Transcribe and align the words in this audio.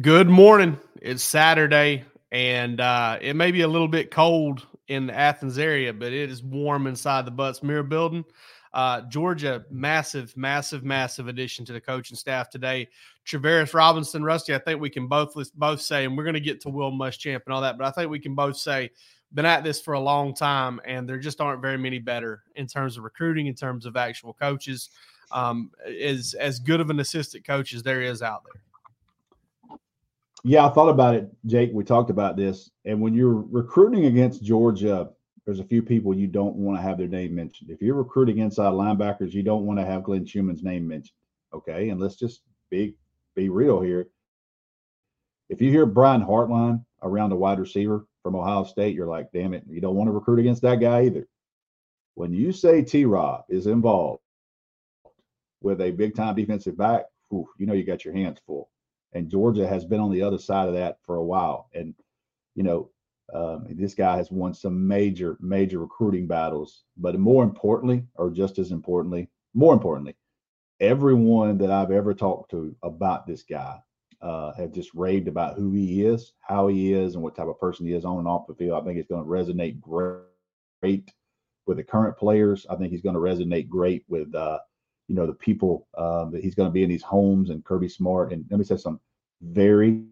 Good 0.00 0.28
morning. 0.30 0.78
It's 1.02 1.22
Saturday, 1.22 2.04
and 2.32 2.80
uh, 2.80 3.18
it 3.20 3.36
may 3.36 3.52
be 3.52 3.60
a 3.60 3.68
little 3.68 3.86
bit 3.86 4.10
cold 4.10 4.66
in 4.88 5.06
the 5.06 5.14
Athens 5.14 5.58
area, 5.58 5.92
but 5.92 6.12
it 6.12 6.30
is 6.30 6.42
warm 6.42 6.86
inside 6.86 7.26
the 7.26 7.30
Butts-Mehre 7.30 7.86
building. 7.86 8.24
Uh, 8.72 9.02
Georgia, 9.02 9.64
massive, 9.70 10.36
massive, 10.36 10.84
massive 10.84 11.28
addition 11.28 11.64
to 11.66 11.72
the 11.74 11.80
coaching 11.80 12.16
staff 12.16 12.48
today. 12.48 12.88
Travaris 13.26 13.74
Robinson, 13.74 14.24
Rusty, 14.24 14.54
I 14.54 14.58
think 14.58 14.80
we 14.80 14.90
can 14.90 15.06
both 15.06 15.34
both 15.54 15.80
say, 15.80 16.06
and 16.06 16.16
we're 16.16 16.24
going 16.24 16.34
to 16.34 16.40
get 16.40 16.62
to 16.62 16.70
Will 16.70 16.90
Muschamp 16.90 17.42
and 17.44 17.54
all 17.54 17.60
that, 17.60 17.78
but 17.78 17.86
I 17.86 17.90
think 17.90 18.10
we 18.10 18.18
can 18.18 18.34
both 18.34 18.56
say 18.56 18.90
been 19.34 19.46
at 19.46 19.62
this 19.62 19.80
for 19.80 19.94
a 19.94 20.00
long 20.00 20.34
time, 20.34 20.80
and 20.86 21.08
there 21.08 21.18
just 21.18 21.42
aren't 21.42 21.62
very 21.62 21.78
many 21.78 21.98
better 21.98 22.42
in 22.56 22.66
terms 22.66 22.96
of 22.96 23.04
recruiting, 23.04 23.46
in 23.46 23.54
terms 23.54 23.86
of 23.86 23.96
actual 23.96 24.32
coaches. 24.32 24.90
Um, 25.30 25.70
is 25.86 26.34
as 26.34 26.58
good 26.58 26.80
of 26.80 26.90
an 26.90 27.00
assistant 27.00 27.44
coach 27.44 27.74
as 27.74 27.82
there 27.82 28.02
is 28.02 28.22
out 28.22 28.42
there. 28.44 28.60
Yeah, 30.46 30.66
I 30.66 30.68
thought 30.68 30.90
about 30.90 31.14
it, 31.14 31.30
Jake. 31.46 31.70
We 31.72 31.84
talked 31.84 32.10
about 32.10 32.36
this. 32.36 32.70
And 32.84 33.00
when 33.00 33.14
you're 33.14 33.42
recruiting 33.50 34.04
against 34.04 34.44
Georgia, 34.44 35.08
there's 35.46 35.58
a 35.58 35.64
few 35.64 35.82
people 35.82 36.14
you 36.14 36.26
don't 36.26 36.56
want 36.56 36.78
to 36.78 36.82
have 36.82 36.98
their 36.98 37.08
name 37.08 37.34
mentioned. 37.34 37.70
If 37.70 37.80
you're 37.80 37.94
recruiting 37.94 38.38
inside 38.38 38.72
linebackers, 38.72 39.32
you 39.32 39.42
don't 39.42 39.64
want 39.64 39.78
to 39.78 39.86
have 39.86 40.04
Glenn 40.04 40.26
Schumann's 40.26 40.62
name 40.62 40.86
mentioned. 40.86 41.16
Okay. 41.54 41.88
And 41.88 41.98
let's 41.98 42.16
just 42.16 42.42
be 42.70 42.94
be 43.34 43.48
real 43.48 43.80
here. 43.80 44.08
If 45.48 45.62
you 45.62 45.70
hear 45.70 45.86
Brian 45.86 46.22
Hartline 46.22 46.84
around 47.02 47.32
a 47.32 47.36
wide 47.36 47.58
receiver 47.58 48.06
from 48.22 48.36
Ohio 48.36 48.64
State, 48.64 48.94
you're 48.94 49.06
like, 49.06 49.32
damn 49.32 49.54
it, 49.54 49.64
you 49.66 49.80
don't 49.80 49.96
want 49.96 50.08
to 50.08 50.12
recruit 50.12 50.40
against 50.40 50.62
that 50.62 50.78
guy 50.78 51.04
either. 51.04 51.26
When 52.16 52.34
you 52.34 52.52
say 52.52 52.82
T 52.82 53.06
Rob 53.06 53.44
is 53.48 53.66
involved 53.66 54.20
with 55.62 55.80
a 55.80 55.90
big 55.90 56.14
time 56.14 56.34
defensive 56.34 56.76
back, 56.76 57.06
whew, 57.30 57.48
you 57.58 57.64
know 57.64 57.72
you 57.72 57.84
got 57.84 58.04
your 58.04 58.14
hands 58.14 58.38
full 58.46 58.68
and 59.14 59.30
Georgia 59.30 59.66
has 59.66 59.84
been 59.84 60.00
on 60.00 60.12
the 60.12 60.22
other 60.22 60.38
side 60.38 60.68
of 60.68 60.74
that 60.74 60.98
for 61.02 61.16
a 61.16 61.24
while. 61.24 61.68
And 61.74 61.94
you 62.54 62.62
know, 62.62 62.90
um, 63.32 63.66
this 63.70 63.94
guy 63.94 64.16
has 64.16 64.30
won 64.30 64.54
some 64.54 64.86
major, 64.86 65.36
major 65.40 65.78
recruiting 65.78 66.26
battles. 66.26 66.84
But 66.96 67.18
more 67.18 67.42
importantly, 67.42 68.04
or 68.14 68.30
just 68.30 68.58
as 68.58 68.70
importantly, 68.70 69.28
more 69.54 69.72
importantly, 69.72 70.16
everyone 70.80 71.58
that 71.58 71.70
I've 71.70 71.90
ever 71.90 72.14
talked 72.14 72.50
to 72.50 72.74
about 72.82 73.26
this 73.26 73.42
guy 73.42 73.78
uh, 74.20 74.52
have 74.54 74.72
just 74.72 74.94
raved 74.94 75.28
about 75.28 75.56
who 75.56 75.72
he 75.72 76.04
is, 76.04 76.32
how 76.40 76.68
he 76.68 76.92
is, 76.92 77.14
and 77.14 77.22
what 77.22 77.34
type 77.34 77.48
of 77.48 77.60
person 77.60 77.86
he 77.86 77.92
is 77.92 78.04
on 78.04 78.18
and 78.18 78.28
off 78.28 78.46
the 78.46 78.54
field. 78.54 78.80
I 78.80 78.84
think 78.84 78.98
it's 78.98 79.08
going 79.08 79.24
to 79.24 79.30
resonate 79.30 79.80
great 79.80 81.10
with 81.66 81.78
the 81.78 81.84
current 81.84 82.16
players. 82.16 82.66
I 82.68 82.76
think 82.76 82.90
he's 82.90 83.02
going 83.02 83.14
to 83.14 83.20
resonate 83.20 83.68
great 83.68 84.04
with 84.08 84.34
uh, 84.34 84.58
you 85.08 85.14
know 85.14 85.26
the 85.26 85.34
people 85.34 85.86
um, 85.96 86.30
that 86.32 86.42
he's 86.42 86.54
going 86.54 86.68
to 86.68 86.72
be 86.72 86.82
in 86.82 86.88
these 86.88 87.02
homes 87.02 87.50
and 87.50 87.64
Kirby 87.64 87.88
Smart 87.88 88.32
and 88.32 88.44
let 88.50 88.58
me 88.58 88.64
say 88.64 88.76
something 88.76 89.00
very 89.42 90.04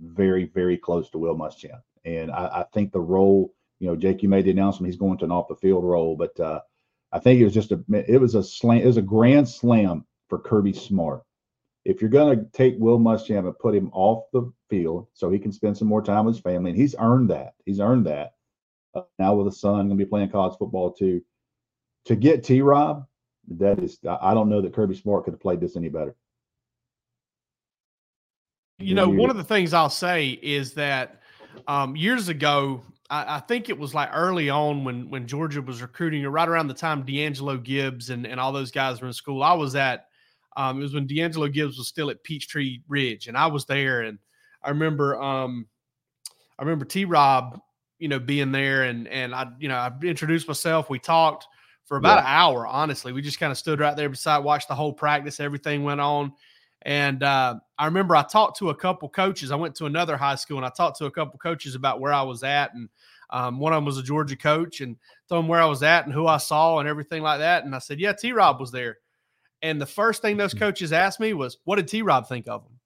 very 0.00 0.46
very 0.46 0.76
close 0.76 1.10
to 1.10 1.18
Will 1.18 1.36
Muschamp. 1.36 1.82
And 2.04 2.30
I, 2.30 2.60
I, 2.60 2.64
think 2.72 2.92
the 2.92 3.00
role 3.00 3.54
you 3.80 3.88
know 3.88 3.96
Jake 3.96 4.22
you 4.22 4.28
made 4.28 4.44
the 4.44 4.50
announcement 4.50 4.88
he's 4.88 4.98
going 4.98 5.18
to 5.18 5.24
an 5.24 5.32
off 5.32 5.48
the 5.48 5.56
field 5.56 5.84
role 5.84 6.16
but 6.16 6.38
uh, 6.40 6.60
I 7.12 7.18
think 7.18 7.40
it 7.40 7.44
was 7.44 7.54
just 7.54 7.72
a 7.72 7.82
it 7.90 8.20
was 8.20 8.34
a 8.34 8.42
slam 8.42 8.82
it 8.82 8.86
was 8.86 8.96
a 8.96 9.02
grand 9.02 9.48
slam 9.48 10.04
for 10.28 10.38
Kirby 10.38 10.72
Smart. 10.72 11.22
If 11.84 12.00
you're 12.00 12.10
going 12.10 12.38
to 12.38 12.44
take 12.52 12.74
Will 12.78 12.98
Muschamp 12.98 13.46
and 13.46 13.58
put 13.58 13.74
him 13.74 13.90
off 13.92 14.24
the 14.32 14.52
field 14.68 15.06
so 15.14 15.30
he 15.30 15.38
can 15.38 15.52
spend 15.52 15.76
some 15.76 15.88
more 15.88 16.02
time 16.02 16.26
with 16.26 16.34
his 16.34 16.42
family 16.42 16.70
and 16.70 16.78
he's 16.78 16.94
earned 16.98 17.30
that 17.30 17.54
he's 17.64 17.80
earned 17.80 18.06
that. 18.06 18.34
Uh, 18.94 19.02
now 19.18 19.34
with 19.34 19.48
a 19.48 19.52
son 19.52 19.86
going 19.86 19.90
to 19.90 20.04
be 20.04 20.08
playing 20.08 20.30
college 20.30 20.56
football 20.58 20.92
too. 20.92 21.22
To 22.06 22.16
get 22.16 22.44
T 22.44 22.62
Rob 22.62 23.06
that 23.50 23.78
is, 23.78 23.98
I 24.08 24.34
don't 24.34 24.48
know 24.48 24.60
that 24.60 24.74
Kirby 24.74 24.94
Smart 24.94 25.24
could 25.24 25.34
have 25.34 25.40
played 25.40 25.60
this 25.60 25.76
any 25.76 25.88
better. 25.88 26.14
You 28.78 28.94
know, 28.94 29.08
one 29.08 29.28
of 29.28 29.36
the 29.36 29.44
things 29.44 29.74
I'll 29.74 29.90
say 29.90 30.28
is 30.28 30.74
that 30.74 31.22
um, 31.66 31.96
years 31.96 32.28
ago, 32.28 32.82
I, 33.10 33.36
I, 33.36 33.40
think 33.40 33.68
it 33.68 33.76
was 33.76 33.92
like 33.92 34.10
early 34.12 34.50
on 34.50 34.84
when 34.84 35.10
when 35.10 35.26
Georgia 35.26 35.60
was 35.60 35.82
recruiting, 35.82 36.24
or 36.24 36.30
right 36.30 36.48
around 36.48 36.68
the 36.68 36.74
time 36.74 37.02
D'Angelo 37.02 37.56
Gibbs 37.56 38.10
and, 38.10 38.24
and 38.24 38.38
all 38.38 38.52
those 38.52 38.70
guys 38.70 39.00
were 39.00 39.08
in 39.08 39.12
school. 39.12 39.42
I 39.42 39.54
was 39.54 39.74
at 39.74 40.06
um, 40.56 40.78
it 40.78 40.82
was 40.82 40.94
when 40.94 41.08
D'Angelo 41.08 41.48
Gibbs 41.48 41.76
was 41.76 41.88
still 41.88 42.08
at 42.10 42.22
Peachtree 42.22 42.80
Ridge, 42.86 43.26
and 43.26 43.36
I 43.36 43.48
was 43.48 43.64
there, 43.64 44.02
and 44.02 44.18
I 44.62 44.68
remember 44.68 45.20
um, 45.20 45.66
I 46.56 46.62
remember 46.62 46.84
T 46.84 47.04
Rob, 47.04 47.60
you 47.98 48.06
know, 48.06 48.20
being 48.20 48.52
there, 48.52 48.84
and 48.84 49.08
and 49.08 49.34
I 49.34 49.46
you 49.58 49.68
know 49.68 49.76
I 49.76 49.90
introduced 50.04 50.46
myself, 50.46 50.88
we 50.88 51.00
talked 51.00 51.48
for 51.88 51.96
about 51.96 52.18
yeah. 52.18 52.20
an 52.20 52.26
hour. 52.26 52.66
Honestly, 52.66 53.12
we 53.12 53.22
just 53.22 53.40
kind 53.40 53.50
of 53.50 53.56
stood 53.58 53.80
right 53.80 53.96
there 53.96 54.10
beside, 54.10 54.44
watched 54.44 54.68
the 54.68 54.74
whole 54.74 54.92
practice. 54.92 55.40
Everything 55.40 55.82
went 55.82 56.00
on, 56.00 56.32
and 56.82 57.22
uh, 57.22 57.56
I 57.78 57.86
remember 57.86 58.14
I 58.14 58.22
talked 58.22 58.58
to 58.58 58.70
a 58.70 58.74
couple 58.74 59.08
coaches. 59.08 59.50
I 59.50 59.56
went 59.56 59.74
to 59.76 59.86
another 59.86 60.16
high 60.16 60.34
school 60.34 60.58
and 60.58 60.66
I 60.66 60.70
talked 60.70 60.98
to 60.98 61.06
a 61.06 61.10
couple 61.10 61.38
coaches 61.38 61.74
about 61.74 61.98
where 61.98 62.12
I 62.12 62.22
was 62.22 62.44
at, 62.44 62.74
and 62.74 62.90
um, 63.30 63.58
one 63.58 63.72
of 63.72 63.78
them 63.78 63.86
was 63.86 63.98
a 63.98 64.02
Georgia 64.02 64.36
coach, 64.36 64.82
and 64.82 64.96
told 65.28 65.44
them 65.44 65.48
where 65.48 65.62
I 65.62 65.66
was 65.66 65.82
at 65.82 66.04
and 66.04 66.12
who 66.12 66.26
I 66.26 66.36
saw 66.36 66.78
and 66.78 66.88
everything 66.88 67.22
like 67.22 67.38
that. 67.38 67.64
And 67.64 67.74
I 67.74 67.78
said, 67.78 67.98
"Yeah, 67.98 68.12
T. 68.12 68.32
Rob 68.32 68.60
was 68.60 68.70
there." 68.70 68.98
And 69.62 69.80
the 69.80 69.86
first 69.86 70.22
thing 70.22 70.36
those 70.36 70.54
mm-hmm. 70.54 70.60
coaches 70.60 70.92
asked 70.92 71.20
me 71.20 71.32
was, 71.32 71.56
"What 71.64 71.76
did 71.76 71.88
T. 71.88 72.02
Rob 72.02 72.28
think 72.28 72.46
of 72.48 72.62
him?" 72.62 72.77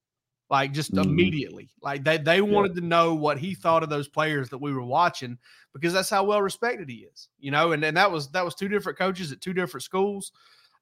Like 0.52 0.72
just 0.72 0.92
mm-hmm. 0.92 1.08
immediately, 1.08 1.70
like 1.80 2.04
they 2.04 2.18
they 2.18 2.42
wanted 2.42 2.74
yeah. 2.74 2.82
to 2.82 2.86
know 2.86 3.14
what 3.14 3.38
he 3.38 3.54
thought 3.54 3.82
of 3.82 3.88
those 3.88 4.06
players 4.06 4.50
that 4.50 4.58
we 4.58 4.70
were 4.70 4.84
watching 4.84 5.38
because 5.72 5.94
that's 5.94 6.10
how 6.10 6.24
well 6.24 6.42
respected 6.42 6.90
he 6.90 7.06
is, 7.10 7.30
you 7.40 7.50
know. 7.50 7.72
And 7.72 7.82
and 7.82 7.96
that 7.96 8.12
was 8.12 8.30
that 8.32 8.44
was 8.44 8.54
two 8.54 8.68
different 8.68 8.98
coaches 8.98 9.32
at 9.32 9.40
two 9.40 9.54
different 9.54 9.82
schools 9.82 10.30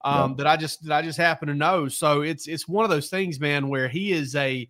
um, 0.02 0.32
yeah. 0.32 0.36
that 0.38 0.46
I 0.48 0.56
just 0.56 0.84
that 0.86 0.98
I 0.98 1.02
just 1.02 1.18
happen 1.18 1.46
to 1.46 1.54
know. 1.54 1.86
So 1.86 2.22
it's 2.22 2.48
it's 2.48 2.66
one 2.66 2.84
of 2.84 2.90
those 2.90 3.10
things, 3.10 3.38
man, 3.38 3.68
where 3.68 3.88
he 3.88 4.10
is 4.10 4.34
a 4.34 4.68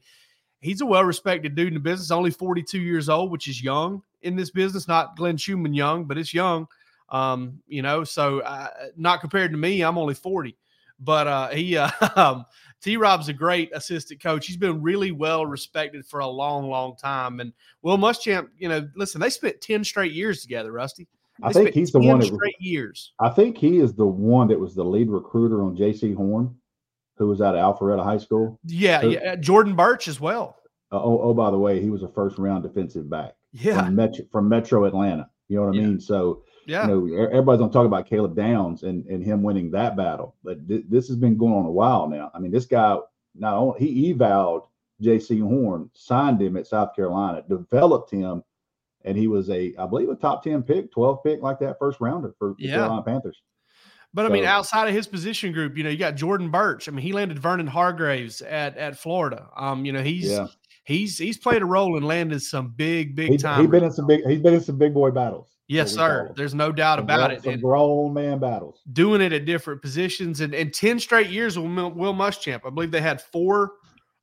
he's 0.60 0.82
a 0.82 0.86
well 0.86 1.04
respected 1.04 1.54
dude 1.54 1.68
in 1.68 1.74
the 1.74 1.80
business, 1.80 2.10
only 2.10 2.30
42 2.30 2.78
years 2.78 3.08
old, 3.08 3.30
which 3.30 3.48
is 3.48 3.62
young 3.62 4.02
in 4.20 4.36
this 4.36 4.50
business, 4.50 4.86
not 4.86 5.16
Glenn 5.16 5.38
Schumann 5.38 5.72
young, 5.72 6.04
but 6.04 6.18
it's 6.18 6.34
young. 6.34 6.66
Um, 7.08 7.62
you 7.66 7.80
know, 7.80 8.04
so 8.04 8.40
uh, 8.40 8.68
not 8.98 9.22
compared 9.22 9.50
to 9.52 9.56
me, 9.56 9.80
I'm 9.80 9.96
only 9.96 10.12
40, 10.12 10.58
but 11.00 11.26
uh, 11.26 11.48
he, 11.48 11.76
uh, 11.76 11.90
um, 12.16 12.44
T 12.82 12.96
Rob's 12.96 13.28
a 13.28 13.32
great 13.32 13.70
assistant 13.74 14.22
coach. 14.22 14.46
He's 14.46 14.56
been 14.56 14.80
really 14.82 15.12
well 15.12 15.46
respected 15.46 16.06
for 16.06 16.20
a 16.20 16.26
long, 16.26 16.68
long 16.68 16.96
time. 16.96 17.40
And 17.40 17.52
Will 17.82 17.98
Muschamp, 17.98 18.48
you 18.56 18.68
know, 18.68 18.88
listen, 18.96 19.20
they 19.20 19.30
spent 19.30 19.60
10 19.60 19.84
straight 19.84 20.12
years 20.12 20.42
together, 20.42 20.72
Rusty. 20.72 21.08
They 21.40 21.48
I 21.48 21.52
think 21.52 21.74
he's 21.74 21.92
the 21.92 22.00
one 22.00 22.20
that 22.20 22.26
straight 22.26 22.60
years. 22.60 23.12
I 23.18 23.30
think 23.30 23.56
he 23.56 23.78
is 23.78 23.94
the 23.94 24.06
one 24.06 24.48
that 24.48 24.60
was 24.60 24.74
the 24.74 24.84
lead 24.84 25.08
recruiter 25.08 25.62
on 25.62 25.76
Jaycee 25.76 26.14
Horn, 26.14 26.54
who 27.16 27.28
was 27.28 27.40
out 27.40 27.56
of 27.56 27.78
Alpharetta 27.78 28.04
High 28.04 28.18
School. 28.18 28.58
Yeah, 28.64 29.00
who, 29.00 29.10
yeah. 29.10 29.36
Jordan 29.36 29.74
Burch 29.74 30.06
as 30.08 30.20
well. 30.20 30.56
Uh, 30.92 31.02
oh, 31.02 31.20
oh, 31.22 31.34
by 31.34 31.50
the 31.50 31.58
way, 31.58 31.80
he 31.80 31.88
was 31.88 32.02
a 32.02 32.08
first 32.08 32.38
round 32.38 32.62
defensive 32.62 33.08
back. 33.08 33.34
Yeah. 33.52 33.84
From 33.84 33.94
Metro, 33.94 34.24
from 34.30 34.48
Metro 34.48 34.84
Atlanta. 34.84 35.30
You 35.48 35.56
know 35.56 35.66
what 35.66 35.74
I 35.74 35.78
yeah. 35.78 35.86
mean? 35.86 36.00
So 36.00 36.42
yeah. 36.70 36.86
You 36.88 37.08
know, 37.08 37.24
everybody's 37.24 37.58
gonna 37.58 37.72
talk 37.72 37.86
about 37.86 38.08
Caleb 38.08 38.36
Downs 38.36 38.82
and, 38.84 39.04
and 39.06 39.22
him 39.24 39.42
winning 39.42 39.70
that 39.72 39.96
battle, 39.96 40.36
but 40.44 40.66
th- 40.68 40.84
this 40.88 41.08
has 41.08 41.16
been 41.16 41.36
going 41.36 41.54
on 41.54 41.66
a 41.66 41.70
while 41.70 42.08
now. 42.08 42.30
I 42.34 42.38
mean, 42.38 42.52
this 42.52 42.66
guy 42.66 42.96
not 43.34 43.54
only 43.54 43.80
he 43.80 44.10
evaled 44.10 44.66
Jaycee 45.02 45.42
Horn, 45.42 45.90
signed 45.94 46.40
him 46.40 46.56
at 46.56 46.66
South 46.66 46.94
Carolina, 46.94 47.42
developed 47.48 48.10
him, 48.10 48.44
and 49.04 49.16
he 49.16 49.26
was 49.26 49.48
a, 49.50 49.74
I 49.78 49.86
believe, 49.86 50.08
a 50.08 50.14
top 50.14 50.44
10 50.44 50.62
pick, 50.62 50.92
12 50.92 51.22
pick, 51.24 51.42
like 51.42 51.58
that 51.60 51.78
first 51.78 52.00
rounder 52.00 52.34
for 52.38 52.54
the 52.58 52.66
yeah. 52.66 52.76
Carolina 52.76 53.02
Panthers. 53.02 53.42
But 54.12 54.26
I 54.26 54.28
mean, 54.28 54.44
outside 54.44 54.88
of 54.88 54.94
his 54.94 55.06
position 55.06 55.52
group, 55.52 55.76
you 55.76 55.84
know, 55.84 55.90
you 55.90 55.96
got 55.96 56.16
Jordan 56.16 56.50
Burch. 56.50 56.88
I 56.88 56.92
mean, 56.92 57.04
he 57.04 57.12
landed 57.12 57.38
Vernon 57.38 57.68
Hargreaves 57.68 58.42
at 58.42 58.76
at 58.76 58.98
Florida. 58.98 59.48
Um, 59.56 59.84
you 59.84 59.92
know, 59.92 60.02
he's 60.02 60.28
yeah. 60.28 60.48
He's 60.90 61.16
he's 61.18 61.38
played 61.38 61.62
a 61.62 61.64
role 61.64 61.96
and 61.96 62.06
landed 62.06 62.42
some 62.42 62.68
big, 62.76 63.14
big 63.14 63.30
he, 63.30 63.38
time. 63.38 63.60
He's 63.60 63.70
been 63.70 63.84
in 63.84 63.92
some 63.92 64.06
big 64.06 64.26
he's 64.26 64.40
been 64.40 64.54
in 64.54 64.60
some 64.60 64.76
big 64.76 64.92
boy 64.92 65.10
battles. 65.10 65.48
Yes, 65.68 65.92
sir. 65.94 66.32
There's 66.34 66.52
no 66.52 66.72
doubt 66.72 66.96
some 66.98 67.04
about 67.04 67.30
it. 67.30 67.44
Some 67.44 67.60
grown 67.60 68.12
man 68.12 68.40
battles. 68.40 68.80
Doing 68.92 69.20
it 69.20 69.32
at 69.32 69.44
different 69.44 69.80
positions 69.80 70.40
and, 70.40 70.52
and 70.52 70.74
10 70.74 70.98
straight 70.98 71.30
years 71.30 71.56
with 71.56 71.70
Will 71.70 72.12
Muschamp. 72.12 72.62
I 72.66 72.70
believe 72.70 72.90
they 72.90 73.00
had 73.00 73.22
four 73.22 73.74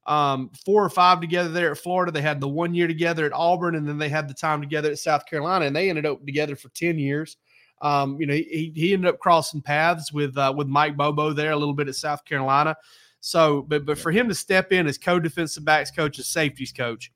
um, 0.07 0.51
four 0.65 0.83
or 0.83 0.89
five 0.89 1.21
together 1.21 1.49
there 1.49 1.71
at 1.71 1.77
Florida. 1.77 2.11
They 2.11 2.21
had 2.21 2.41
the 2.41 2.49
one 2.49 2.73
year 2.73 2.87
together 2.87 3.25
at 3.25 3.33
Auburn, 3.33 3.75
and 3.75 3.87
then 3.87 3.97
they 3.97 4.09
had 4.09 4.27
the 4.27 4.33
time 4.33 4.61
together 4.61 4.91
at 4.91 4.99
South 4.99 5.25
Carolina, 5.25 5.65
and 5.65 5.75
they 5.75 5.89
ended 5.89 6.05
up 6.05 6.25
together 6.25 6.55
for 6.55 6.69
10 6.69 6.99
years. 6.99 7.37
Um, 7.81 8.19
you 8.19 8.25
know, 8.25 8.33
he, 8.33 8.71
he 8.75 8.93
ended 8.93 9.13
up 9.13 9.19
crossing 9.19 9.61
paths 9.61 10.11
with 10.11 10.37
uh, 10.37 10.53
with 10.55 10.67
Mike 10.67 10.97
Bobo 10.97 11.31
there 11.31 11.51
a 11.51 11.57
little 11.57 11.73
bit 11.73 11.87
at 11.87 11.95
South 11.95 12.25
Carolina. 12.25 12.75
So, 13.27 13.63
but 13.63 13.85
but 13.85 13.97
for 13.97 14.09
him 14.09 14.29
to 14.29 14.33
step 14.33 14.71
in 14.71 14.87
as 14.87 14.97
co-defensive 14.97 15.65
backs 15.65 15.91
coach, 15.91 16.17
as 16.17 16.27
safeties 16.27 16.71
coach, 16.71 17.11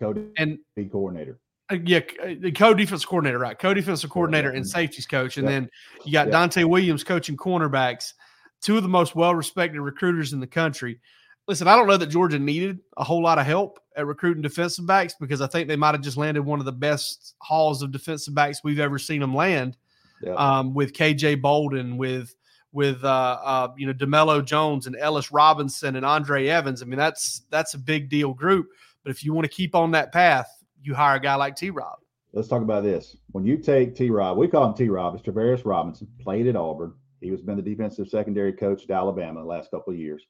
co 0.00 0.14
and 0.38 0.58
the 0.76 0.86
coordinator. 0.86 1.40
Uh, 1.70 1.76
yeah, 1.84 2.00
uh, 2.22 2.30
the 2.40 2.50
co-defensive 2.50 3.06
coordinator, 3.06 3.38
right? 3.38 3.58
Co-defensive 3.58 4.08
coordinator 4.08 4.48
and 4.52 4.66
safeties 4.66 5.04
coach, 5.04 5.36
and 5.36 5.44
yep. 5.44 5.52
then 5.52 5.70
you 6.06 6.12
got 6.12 6.28
yep. 6.28 6.34
Donte 6.34 6.64
Williams 6.64 7.04
coaching 7.04 7.36
cornerbacks, 7.36 8.14
two 8.62 8.78
of 8.78 8.82
the 8.82 8.88
most 8.88 9.14
well-respected 9.14 9.78
recruiters 9.78 10.32
in 10.32 10.40
the 10.40 10.46
country. 10.46 10.98
Listen, 11.46 11.68
I 11.68 11.76
don't 11.76 11.86
know 11.86 11.98
that 11.98 12.06
Georgia 12.06 12.38
needed 12.38 12.78
a 12.96 13.04
whole 13.04 13.22
lot 13.22 13.38
of 13.38 13.44
help 13.44 13.78
at 13.94 14.06
recruiting 14.06 14.42
defensive 14.42 14.86
backs 14.86 15.14
because 15.20 15.42
I 15.42 15.48
think 15.48 15.68
they 15.68 15.76
might 15.76 15.92
have 15.92 16.00
just 16.00 16.16
landed 16.16 16.40
one 16.40 16.60
of 16.60 16.64
the 16.64 16.72
best 16.72 17.34
hauls 17.42 17.82
of 17.82 17.92
defensive 17.92 18.34
backs 18.34 18.64
we've 18.64 18.80
ever 18.80 18.98
seen 18.98 19.20
them 19.20 19.34
land. 19.34 19.76
Yep. 20.22 20.38
Um, 20.38 20.72
with 20.72 20.94
KJ 20.94 21.42
Bolden, 21.42 21.98
with 21.98 22.34
with 22.72 23.04
uh, 23.04 23.38
uh, 23.42 23.68
you 23.76 23.86
know 23.86 23.92
Demello 23.92 24.44
Jones 24.44 24.86
and 24.86 24.96
Ellis 24.96 25.30
Robinson 25.30 25.96
and 25.96 26.04
Andre 26.04 26.46
Evans. 26.46 26.82
I 26.82 26.86
mean, 26.86 26.98
that's 26.98 27.42
that's 27.50 27.74
a 27.74 27.78
big 27.78 28.08
deal 28.08 28.32
group. 28.34 28.68
But 29.04 29.10
if 29.10 29.24
you 29.24 29.32
want 29.32 29.44
to 29.44 29.54
keep 29.54 29.74
on 29.74 29.90
that 29.92 30.12
path, 30.12 30.48
you 30.80 30.94
hire 30.94 31.16
a 31.16 31.20
guy 31.20 31.34
like 31.34 31.56
T. 31.56 31.70
Rob. 31.70 31.98
Let's 32.32 32.48
talk 32.48 32.62
about 32.62 32.82
this. 32.82 33.16
When 33.32 33.44
you 33.44 33.58
take 33.58 33.94
T. 33.94 34.10
Rob, 34.10 34.38
we 34.38 34.48
call 34.48 34.66
him 34.66 34.74
T. 34.74 34.88
Rob. 34.88 35.14
It's 35.14 35.22
Travaris 35.22 35.64
Robinson. 35.64 36.08
Played 36.20 36.46
at 36.46 36.56
Auburn. 36.56 36.94
He 37.20 37.30
was 37.30 37.42
been 37.42 37.56
the 37.56 37.62
defensive 37.62 38.08
secondary 38.08 38.52
coach 38.52 38.84
at 38.84 38.90
Alabama 38.90 39.40
the 39.40 39.46
last 39.46 39.70
couple 39.70 39.92
of 39.92 39.98
years. 39.98 40.26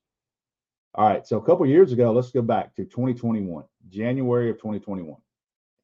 All 0.94 1.08
right, 1.08 1.26
so 1.26 1.38
a 1.38 1.42
couple 1.42 1.64
years 1.64 1.92
ago, 1.92 2.12
let's 2.12 2.30
go 2.30 2.42
back 2.42 2.74
to 2.74 2.84
2021, 2.84 3.64
January 3.88 4.50
of 4.50 4.56
2021. 4.56 5.16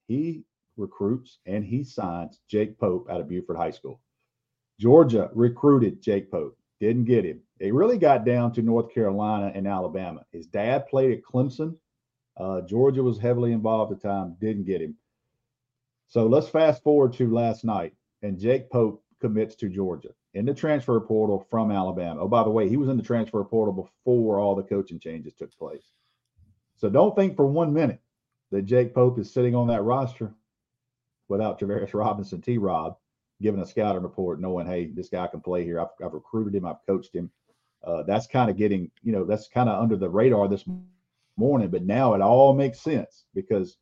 He 0.06 0.44
recruits 0.76 1.38
and 1.46 1.64
he 1.64 1.82
signs 1.82 2.40
Jake 2.46 2.78
Pope 2.78 3.08
out 3.10 3.20
of 3.20 3.28
Buford 3.28 3.56
High 3.56 3.70
School. 3.70 4.00
Georgia 4.78 5.30
recruited 5.34 6.00
Jake 6.00 6.30
Pope, 6.30 6.56
didn't 6.80 7.04
get 7.04 7.24
him. 7.24 7.40
It 7.58 7.74
really 7.74 7.98
got 7.98 8.24
down 8.24 8.52
to 8.52 8.62
North 8.62 8.92
Carolina 8.92 9.50
and 9.54 9.66
Alabama. 9.66 10.24
His 10.32 10.46
dad 10.46 10.86
played 10.86 11.12
at 11.12 11.24
Clemson. 11.24 11.76
Uh, 12.36 12.60
Georgia 12.60 13.02
was 13.02 13.18
heavily 13.18 13.52
involved 13.52 13.92
at 13.92 14.00
the 14.00 14.08
time, 14.08 14.36
didn't 14.40 14.64
get 14.64 14.80
him. 14.80 14.96
So 16.06 16.26
let's 16.26 16.48
fast 16.48 16.82
forward 16.82 17.12
to 17.14 17.30
last 17.30 17.64
night, 17.64 17.94
and 18.22 18.38
Jake 18.38 18.70
Pope 18.70 19.02
commits 19.20 19.56
to 19.56 19.68
Georgia 19.68 20.10
in 20.34 20.46
the 20.46 20.54
transfer 20.54 21.00
portal 21.00 21.46
from 21.50 21.72
Alabama. 21.72 22.20
Oh, 22.20 22.28
by 22.28 22.44
the 22.44 22.50
way, 22.50 22.68
he 22.68 22.76
was 22.76 22.88
in 22.88 22.96
the 22.96 23.02
transfer 23.02 23.42
portal 23.42 23.74
before 23.74 24.38
all 24.38 24.54
the 24.54 24.62
coaching 24.62 25.00
changes 25.00 25.34
took 25.34 25.56
place. 25.58 25.90
So 26.76 26.88
don't 26.88 27.16
think 27.16 27.34
for 27.34 27.46
one 27.46 27.72
minute 27.72 28.00
that 28.52 28.62
Jake 28.62 28.94
Pope 28.94 29.18
is 29.18 29.32
sitting 29.32 29.56
on 29.56 29.66
that 29.66 29.82
roster 29.82 30.32
without 31.28 31.58
Travaris 31.58 31.92
Robinson, 31.92 32.40
T 32.40 32.56
Rob, 32.56 32.96
giving 33.40 33.60
a 33.60 33.66
scouting 33.66 34.02
report, 34.02 34.40
knowing, 34.40 34.66
hey, 34.66 34.86
this 34.86 35.08
guy 35.08 35.26
can 35.26 35.40
play 35.40 35.64
here. 35.64 35.80
I've, 35.80 35.88
I've 36.04 36.12
recruited 36.12 36.54
him, 36.54 36.66
I've 36.66 36.84
coached 36.86 37.14
him. 37.14 37.30
Uh, 37.84 38.02
that's 38.02 38.26
kind 38.26 38.50
of 38.50 38.56
getting, 38.56 38.90
you 39.02 39.12
know, 39.12 39.24
that's 39.24 39.48
kind 39.48 39.68
of 39.68 39.80
under 39.80 39.96
the 39.96 40.08
radar 40.08 40.48
this 40.48 40.64
morning, 41.36 41.68
but 41.68 41.84
now 41.84 42.14
it 42.14 42.20
all 42.20 42.52
makes 42.54 42.80
sense 42.80 43.24
because 43.34 43.76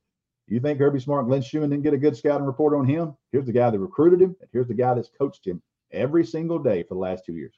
you 0.46 0.60
think 0.60 0.78
Kirby 0.78 1.00
Smart, 1.00 1.26
Glenn 1.26 1.42
Schumann 1.42 1.70
didn't 1.70 1.82
get 1.82 1.94
a 1.94 1.98
good 1.98 2.16
scouting 2.16 2.46
report 2.46 2.74
on 2.74 2.86
him? 2.86 3.16
Here's 3.32 3.46
the 3.46 3.52
guy 3.52 3.70
that 3.70 3.78
recruited 3.78 4.20
him, 4.20 4.36
and 4.40 4.48
here's 4.52 4.68
the 4.68 4.74
guy 4.74 4.94
that's 4.94 5.10
coached 5.18 5.46
him 5.46 5.60
every 5.90 6.24
single 6.24 6.58
day 6.58 6.82
for 6.82 6.94
the 6.94 7.00
last 7.00 7.24
two 7.24 7.32
years. 7.32 7.54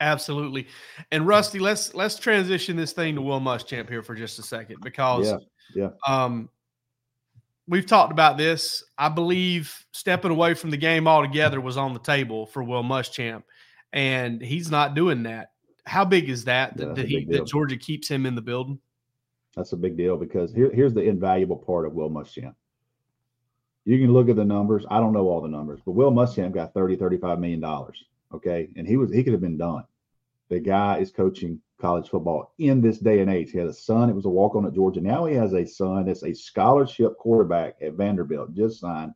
Absolutely. 0.00 0.66
And 1.10 1.26
Rusty, 1.26 1.58
let's 1.58 1.94
let's 1.94 2.18
transition 2.18 2.76
this 2.76 2.92
thing 2.92 3.14
to 3.14 3.22
Will 3.22 3.40
Muschamp 3.40 3.88
here 3.88 4.02
for 4.02 4.14
just 4.14 4.38
a 4.38 4.42
second 4.42 4.78
because 4.82 5.26
yeah, 5.26 5.38
yeah. 5.74 5.90
Um, 6.06 6.50
we've 7.68 7.86
talked 7.86 8.12
about 8.12 8.36
this. 8.36 8.84
I 8.98 9.08
believe 9.08 9.74
stepping 9.92 10.30
away 10.30 10.54
from 10.54 10.70
the 10.70 10.76
game 10.76 11.06
altogether 11.08 11.60
was 11.60 11.76
on 11.76 11.94
the 11.94 12.00
table 12.00 12.46
for 12.46 12.62
Will 12.62 12.82
Muschamp, 12.82 13.42
and 13.92 14.40
he's 14.40 14.70
not 14.70 14.94
doing 14.94 15.24
that. 15.24 15.50
How 15.84 16.04
big 16.04 16.28
is 16.28 16.44
that 16.44 16.74
yeah, 16.76 16.92
that, 16.94 17.06
he, 17.06 17.24
that 17.26 17.46
Georgia 17.46 17.76
keeps 17.76 18.08
him 18.08 18.26
in 18.26 18.34
the 18.34 18.42
building? 18.42 18.78
That's 19.54 19.72
a 19.72 19.76
big 19.76 19.96
deal 19.96 20.16
because 20.16 20.52
here, 20.52 20.70
here's 20.72 20.92
the 20.92 21.02
invaluable 21.02 21.56
part 21.56 21.86
of 21.86 21.94
Will 21.94 22.10
Muschamp. 22.10 22.54
You 23.84 23.98
can 23.98 24.12
look 24.12 24.28
at 24.28 24.36
the 24.36 24.44
numbers. 24.44 24.84
I 24.90 24.98
don't 24.98 25.12
know 25.12 25.28
all 25.28 25.40
the 25.40 25.48
numbers, 25.48 25.80
but 25.86 25.92
Will 25.92 26.10
Muschamp 26.10 26.52
got 26.52 26.74
30, 26.74 26.96
35 26.96 27.38
million 27.38 27.60
dollars. 27.60 28.04
Okay. 28.34 28.68
And 28.76 28.86
he 28.86 28.96
was 28.96 29.12
he 29.12 29.22
could 29.22 29.32
have 29.32 29.40
been 29.40 29.56
done. 29.56 29.84
The 30.48 30.58
guy 30.58 30.98
is 30.98 31.10
coaching 31.12 31.60
college 31.80 32.08
football 32.08 32.54
in 32.58 32.80
this 32.80 32.98
day 32.98 33.20
and 33.20 33.30
age. 33.30 33.50
He 33.50 33.58
had 33.58 33.68
a 33.68 33.72
son, 33.72 34.08
it 34.08 34.14
was 34.14 34.24
a 34.24 34.30
walk-on 34.30 34.66
at 34.66 34.74
Georgia. 34.74 35.00
Now 35.00 35.26
he 35.26 35.34
has 35.34 35.52
a 35.52 35.66
son 35.66 36.06
that's 36.06 36.24
a 36.24 36.34
scholarship 36.34 37.16
quarterback 37.18 37.76
at 37.82 37.94
Vanderbilt, 37.94 38.54
just 38.54 38.80
signed. 38.80 39.12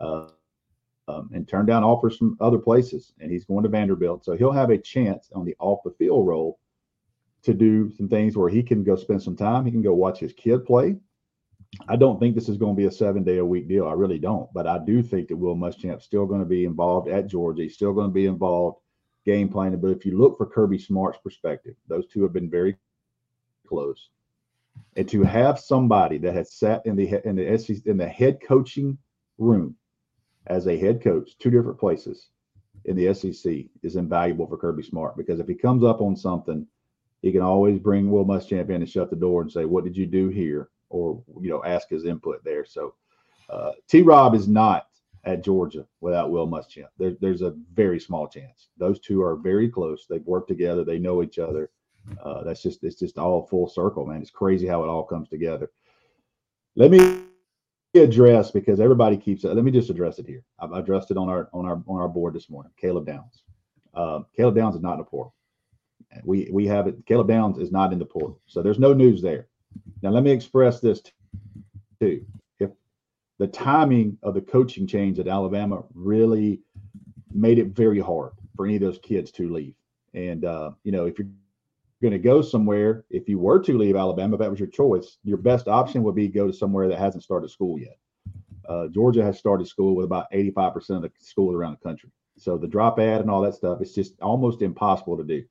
Uh, 0.00 0.28
um, 1.08 1.30
and 1.32 1.48
turned 1.48 1.68
down 1.68 1.82
offers 1.82 2.16
from 2.16 2.36
other 2.40 2.58
places, 2.58 3.14
and 3.18 3.30
he's 3.30 3.46
going 3.46 3.62
to 3.62 3.68
Vanderbilt. 3.68 4.24
So 4.24 4.36
he'll 4.36 4.52
have 4.52 4.70
a 4.70 4.78
chance 4.78 5.30
on 5.34 5.44
the 5.44 5.56
off 5.58 5.80
the 5.84 5.90
field 5.92 6.26
role 6.26 6.58
to 7.42 7.54
do 7.54 7.90
some 7.96 8.08
things 8.08 8.36
where 8.36 8.50
he 8.50 8.62
can 8.62 8.84
go 8.84 8.94
spend 8.94 9.22
some 9.22 9.36
time. 9.36 9.64
He 9.64 9.70
can 9.70 9.82
go 9.82 9.94
watch 9.94 10.18
his 10.18 10.34
kid 10.34 10.64
play. 10.66 10.96
I 11.88 11.96
don't 11.96 12.18
think 12.18 12.34
this 12.34 12.48
is 12.48 12.56
going 12.56 12.74
to 12.74 12.80
be 12.80 12.86
a 12.86 12.90
seven 12.90 13.24
day 13.24 13.38
a 13.38 13.44
week 13.44 13.68
deal. 13.68 13.86
I 13.86 13.92
really 13.92 14.18
don't. 14.18 14.52
But 14.52 14.66
I 14.66 14.78
do 14.78 15.02
think 15.02 15.28
that 15.28 15.36
Will 15.36 15.56
Muschamp's 15.56 16.04
still 16.04 16.26
going 16.26 16.40
to 16.40 16.46
be 16.46 16.64
involved 16.64 17.08
at 17.08 17.26
Georgia. 17.26 17.62
He's 17.62 17.74
still 17.74 17.92
going 17.92 18.08
to 18.08 18.14
be 18.14 18.26
involved 18.26 18.78
game 19.28 19.48
planning. 19.50 19.78
But 19.78 19.90
if 19.90 20.06
you 20.06 20.16
look 20.16 20.38
for 20.38 20.46
Kirby 20.46 20.78
Smart's 20.78 21.18
perspective, 21.22 21.74
those 21.86 22.06
two 22.06 22.22
have 22.22 22.32
been 22.32 22.48
very 22.48 22.76
close. 23.68 24.08
And 24.96 25.06
to 25.10 25.22
have 25.22 25.58
somebody 25.58 26.16
that 26.18 26.34
has 26.34 26.54
sat 26.54 26.86
in 26.86 26.96
the 26.96 27.20
in 27.28 27.36
the 27.36 27.58
SEC, 27.58 27.84
in 27.84 27.98
the 27.98 28.08
head 28.08 28.38
coaching 28.40 28.96
room 29.36 29.76
as 30.46 30.66
a 30.66 30.78
head 30.78 31.02
coach, 31.02 31.36
two 31.38 31.50
different 31.50 31.78
places 31.78 32.30
in 32.86 32.96
the 32.96 33.12
SEC 33.12 33.66
is 33.82 33.96
invaluable 33.96 34.46
for 34.46 34.56
Kirby 34.56 34.82
Smart 34.82 35.16
because 35.16 35.40
if 35.40 35.48
he 35.48 35.54
comes 35.54 35.84
up 35.84 36.00
on 36.00 36.16
something, 36.16 36.66
he 37.20 37.30
can 37.30 37.42
always 37.42 37.78
bring 37.78 38.10
Will 38.10 38.24
Muschamp 38.24 38.70
in 38.70 38.80
and 38.82 38.88
shut 38.88 39.10
the 39.10 39.16
door 39.16 39.42
and 39.42 39.52
say, 39.52 39.66
"What 39.66 39.84
did 39.84 39.96
you 39.96 40.06
do 40.06 40.28
here?" 40.28 40.70
or 40.88 41.22
you 41.38 41.50
know, 41.50 41.62
ask 41.64 41.90
his 41.90 42.06
input 42.06 42.42
there. 42.44 42.64
So 42.64 42.94
uh, 43.50 43.72
T. 43.88 44.00
Rob 44.00 44.34
is 44.34 44.48
not 44.48 44.87
at 45.24 45.44
Georgia 45.44 45.86
without 46.00 46.30
Will 46.30 46.48
Muschamp. 46.48 46.88
There, 46.98 47.14
there's 47.20 47.42
a 47.42 47.54
very 47.74 48.00
small 48.00 48.28
chance. 48.28 48.68
Those 48.78 49.00
two 49.00 49.22
are 49.22 49.36
very 49.36 49.68
close. 49.68 50.06
They've 50.08 50.24
worked 50.26 50.48
together. 50.48 50.84
They 50.84 50.98
know 50.98 51.22
each 51.22 51.38
other. 51.38 51.70
Uh, 52.22 52.42
that's 52.44 52.62
just 52.62 52.84
it's 52.84 52.98
just 52.98 53.18
all 53.18 53.46
full 53.46 53.68
circle, 53.68 54.06
man. 54.06 54.22
It's 54.22 54.30
crazy 54.30 54.66
how 54.66 54.82
it 54.82 54.88
all 54.88 55.04
comes 55.04 55.28
together. 55.28 55.70
Let 56.76 56.90
me 56.90 57.22
address 57.94 58.50
because 58.50 58.80
everybody 58.80 59.16
keeps 59.16 59.44
it. 59.44 59.54
Let 59.54 59.64
me 59.64 59.70
just 59.70 59.90
address 59.90 60.18
it 60.18 60.26
here. 60.26 60.42
I've 60.58 60.72
addressed 60.72 61.10
it 61.10 61.16
on 61.16 61.28
our 61.28 61.48
on 61.52 61.66
our 61.66 61.82
on 61.86 62.00
our 62.00 62.08
board 62.08 62.34
this 62.34 62.48
morning. 62.48 62.72
Caleb 62.76 63.06
Downs. 63.06 63.42
Uh, 63.94 64.20
Caleb 64.36 64.54
Downs 64.54 64.76
is 64.76 64.82
not 64.82 64.92
in 64.92 64.98
the 64.98 65.04
portal. 65.04 65.34
We 66.24 66.48
we 66.52 66.66
have 66.66 66.86
it. 66.86 67.04
Caleb 67.06 67.28
Downs 67.28 67.58
is 67.58 67.72
not 67.72 67.92
in 67.92 67.98
the 67.98 68.06
portal, 68.06 68.40
so 68.46 68.62
there's 68.62 68.78
no 68.78 68.92
news 68.92 69.20
there. 69.20 69.48
Now 70.02 70.10
let 70.10 70.22
me 70.22 70.30
express 70.30 70.80
this 70.80 71.02
too. 72.00 72.24
The 73.38 73.46
timing 73.46 74.18
of 74.22 74.34
the 74.34 74.40
coaching 74.40 74.86
change 74.86 75.18
at 75.18 75.28
Alabama 75.28 75.84
really 75.94 76.60
made 77.32 77.58
it 77.58 77.68
very 77.68 78.00
hard 78.00 78.32
for 78.56 78.66
any 78.66 78.76
of 78.76 78.82
those 78.82 78.98
kids 78.98 79.30
to 79.32 79.52
leave, 79.52 79.74
and 80.14 80.44
uh, 80.44 80.72
you 80.82 80.92
know 80.92 81.06
if 81.06 81.18
you're 81.18 81.28
going 82.02 82.12
to 82.12 82.18
go 82.18 82.42
somewhere, 82.42 83.04
if 83.10 83.28
you 83.28 83.38
were 83.38 83.58
to 83.60 83.76
leave 83.76 83.96
Alabama, 83.96 84.34
if 84.34 84.40
that 84.40 84.50
was 84.50 84.60
your 84.60 84.68
choice, 84.68 85.18
your 85.24 85.36
best 85.36 85.68
option 85.68 86.02
would 86.04 86.14
be 86.14 86.28
go 86.28 86.46
to 86.46 86.52
somewhere 86.52 86.88
that 86.88 86.98
hasn't 86.98 87.24
started 87.24 87.50
school 87.50 87.78
yet. 87.78 87.98
Uh, 88.68 88.86
Georgia 88.88 89.22
has 89.22 89.38
started 89.38 89.66
school 89.66 89.96
with 89.96 90.04
about 90.04 90.30
85% 90.30 90.90
of 90.90 91.02
the 91.02 91.10
schools 91.18 91.54
around 91.54 91.72
the 91.72 91.88
country. 91.88 92.10
So 92.36 92.56
the 92.56 92.68
drop 92.68 93.00
add 93.00 93.20
and 93.20 93.30
all 93.30 93.40
that 93.42 93.54
stuff, 93.54 93.80
it's 93.80 93.94
just 93.94 94.20
almost 94.20 94.62
impossible 94.62 95.16
to 95.16 95.24
do. 95.24 95.42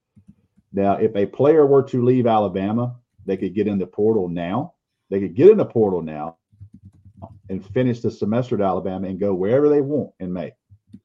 Now, 0.72 0.94
if 0.94 1.16
a 1.16 1.26
player 1.26 1.66
were 1.66 1.84
to 1.84 2.04
leave 2.04 2.28
Alabama, 2.28 2.96
they 3.26 3.36
could 3.36 3.54
get 3.54 3.68
in 3.68 3.78
the 3.78 3.88
portal 3.88 4.30
now. 4.30 4.74
They 5.10 5.20
could 5.20 5.36
get 5.36 5.50
in 5.50 5.58
the 5.58 5.66
portal 5.66 6.02
now 6.02 6.37
and 7.50 7.66
finish 7.66 8.02
the 8.02 8.12
semester 8.12 8.56
at 8.56 8.62
Alabama 8.62 9.08
and 9.08 9.20
go 9.20 9.34
wherever 9.34 9.70
they 9.70 9.82
want 9.82 10.12
in 10.20 10.32
May. 10.32 10.52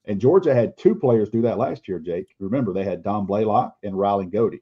And 0.06 0.20
Georgia 0.20 0.54
had 0.54 0.76
two 0.76 0.94
players 0.94 1.28
do 1.28 1.42
that 1.42 1.58
last 1.58 1.88
year, 1.88 1.98
Jake. 1.98 2.34
Remember, 2.38 2.72
they 2.72 2.84
had 2.84 3.02
Dom 3.02 3.26
Blaylock 3.26 3.76
and 3.82 3.98
Ryland 3.98 4.32
Goede. 4.32 4.60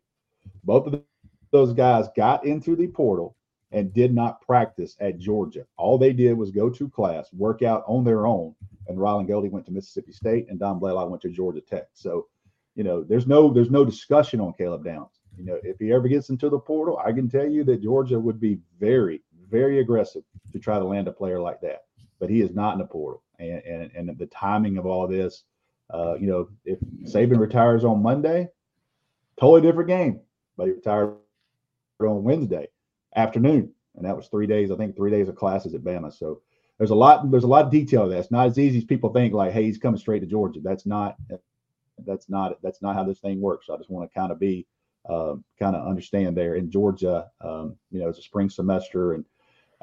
Both 0.65 0.87
of 0.87 1.03
those 1.51 1.73
guys 1.73 2.09
got 2.17 2.45
into 2.45 2.77
the 2.77 2.87
portal 2.87 3.37
and 3.73 3.93
did 3.93 4.15
not 4.15 4.41
practice 4.43 4.97
at 5.01 5.19
Georgia. 5.19 5.65
All 5.77 5.97
they 5.97 6.13
did 6.13 6.37
was 6.37 6.51
go 6.51 6.69
to 6.71 6.89
class, 6.89 7.33
work 7.33 7.63
out 7.63 7.85
on 7.87 8.05
their 8.05 8.27
own. 8.27 8.55
And 8.89 9.01
Ryland 9.01 9.29
Goede 9.29 9.53
went 9.53 9.67
to 9.67 9.73
Mississippi 9.73 10.13
State, 10.13 10.47
and 10.49 10.59
Dom 10.59 10.81
Blaylock 10.81 11.09
went 11.09 11.23
to 11.23 11.31
Georgia 11.31 11.61
Tech. 11.61 11.87
So, 11.93 12.27
you 12.75 12.83
know, 12.83 13.05
there's 13.05 13.27
no 13.27 13.53
there's 13.53 13.71
no 13.71 13.85
discussion 13.85 14.41
on 14.41 14.53
Caleb 14.55 14.85
Downs. 14.85 15.21
You 15.37 15.45
know, 15.45 15.59
if 15.63 15.79
he 15.79 15.93
ever 15.93 16.09
gets 16.09 16.29
into 16.31 16.49
the 16.49 16.59
portal, 16.59 16.99
I 17.05 17.13
can 17.13 17.29
tell 17.29 17.49
you 17.49 17.63
that 17.65 17.83
Georgia 17.83 18.19
would 18.19 18.41
be 18.41 18.59
very, 18.79 19.23
very 19.51 19.81
aggressive 19.81 20.23
to 20.53 20.59
try 20.59 20.79
to 20.79 20.85
land 20.85 21.09
a 21.09 21.13
player 21.13 21.41
like 21.41 21.61
that. 21.63 21.85
But 22.19 22.31
he 22.31 22.43
is 22.43 22.55
not 22.55 22.75
in 22.75 22.79
the 22.79 22.87
portal, 22.87 23.23
and 23.39 23.63
and, 23.65 23.91
and 23.95 24.19
the 24.19 24.27
timing 24.27 24.79
of 24.79 24.87
all 24.87 25.07
this. 25.07 25.45
Uh, 25.93 26.15
you 26.15 26.29
know, 26.29 26.49
if 26.65 26.79
Saban 27.05 27.39
retires 27.39 27.85
on 27.85 28.03
Monday, 28.03 28.49
totally 29.39 29.61
different 29.61 29.89
game 29.89 30.21
but 30.61 30.67
he 30.67 30.75
retired 30.75 31.17
on 32.01 32.23
Wednesday 32.23 32.69
afternoon, 33.17 33.73
and 33.97 34.05
that 34.05 34.15
was 34.15 34.29
three 34.29 34.47
days. 34.47 34.71
I 34.71 34.77
think 34.77 34.95
three 34.95 35.11
days 35.11 35.27
of 35.27 35.37
classes 35.37 35.75
at 35.75 35.81
Bama. 35.81 36.13
So 36.13 36.43
there's 36.77 36.91
a 36.91 36.95
lot. 36.95 37.31
There's 37.31 37.45
a 37.45 37.49
lot 37.49 37.65
of 37.65 37.73
detail 37.73 38.05
to 38.05 38.11
that. 38.11 38.19
It's 38.19 38.31
not 38.31 38.47
as 38.47 38.59
easy 38.59 38.77
as 38.77 38.85
people 38.85 39.11
think. 39.11 39.33
Like, 39.33 39.53
hey, 39.53 39.65
he's 39.65 39.79
coming 39.79 39.99
straight 39.99 40.21
to 40.21 40.27
Georgia. 40.27 40.61
That's 40.63 40.85
not. 40.85 41.17
That's 42.05 42.29
not. 42.29 42.59
That's 42.63 42.83
not 42.83 42.95
how 42.95 43.05
this 43.05 43.21
thing 43.21 43.41
works. 43.41 43.67
So 43.67 43.75
I 43.75 43.79
just 43.79 43.91
want 43.91 44.11
to 44.11 44.19
kind 44.19 44.31
of 44.31 44.39
be 44.39 44.67
uh, 45.09 45.37
kind 45.59 45.75
of 45.75 45.89
understand 45.89 46.37
there. 46.37 46.57
In 46.57 46.71
Georgia, 46.71 47.31
um, 47.41 47.75
you 47.91 48.01
know, 48.01 48.11
it's 48.11 48.19
a 48.19 48.23
spring 48.23 48.51
semester, 48.51 49.15
and 49.15 49.25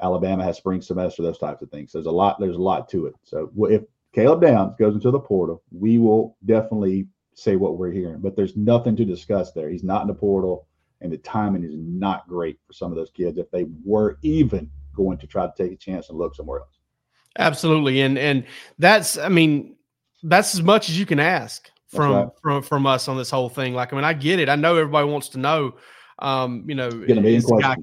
Alabama 0.00 0.44
has 0.44 0.56
spring 0.56 0.80
semester, 0.80 1.22
those 1.22 1.38
types 1.38 1.62
of 1.62 1.70
things. 1.70 1.92
So 1.92 1.98
there's 1.98 2.06
a 2.06 2.10
lot. 2.10 2.38
There's 2.38 2.56
a 2.56 2.62
lot 2.62 2.88
to 2.90 3.06
it. 3.06 3.14
So 3.24 3.50
if 3.70 3.82
Caleb 4.14 4.42
Downs 4.42 4.74
goes 4.78 4.94
into 4.94 5.10
the 5.10 5.20
portal, 5.20 5.62
we 5.70 5.98
will 5.98 6.36
definitely 6.46 7.08
say 7.34 7.56
what 7.56 7.78
we're 7.78 7.90
hearing. 7.90 8.20
But 8.20 8.36
there's 8.36 8.56
nothing 8.56 8.96
to 8.96 9.04
discuss 9.04 9.52
there. 9.52 9.68
He's 9.68 9.84
not 9.84 10.02
in 10.02 10.08
the 10.08 10.14
portal, 10.14 10.66
and 11.00 11.12
the 11.12 11.18
timing 11.18 11.64
is 11.64 11.74
not 11.76 12.28
great 12.28 12.58
for 12.66 12.72
some 12.72 12.90
of 12.90 12.96
those 12.96 13.10
kids 13.10 13.38
if 13.38 13.50
they 13.50 13.66
were 13.84 14.18
even 14.22 14.70
going 14.94 15.18
to 15.18 15.26
try 15.26 15.46
to 15.46 15.52
take 15.56 15.72
a 15.72 15.76
chance 15.76 16.08
and 16.08 16.18
look 16.18 16.34
somewhere 16.34 16.60
else. 16.60 16.78
Absolutely, 17.38 18.00
and 18.00 18.18
and 18.18 18.44
that's 18.78 19.16
I 19.18 19.28
mean 19.28 19.76
that's 20.22 20.54
as 20.54 20.62
much 20.62 20.88
as 20.88 20.98
you 20.98 21.06
can 21.06 21.20
ask 21.20 21.70
from 21.88 22.12
right. 22.12 22.28
from 22.42 22.62
from 22.62 22.86
us 22.86 23.08
on 23.08 23.16
this 23.16 23.30
whole 23.30 23.48
thing. 23.48 23.74
Like 23.74 23.92
I 23.92 23.96
mean, 23.96 24.04
I 24.04 24.12
get 24.12 24.40
it. 24.40 24.48
I 24.48 24.56
know 24.56 24.76
everybody 24.76 25.08
wants 25.08 25.28
to 25.30 25.38
know. 25.38 25.76
Um, 26.20 26.64
you 26.66 26.74
know, 26.74 26.88
is, 26.88 27.46
guy, 27.46 27.76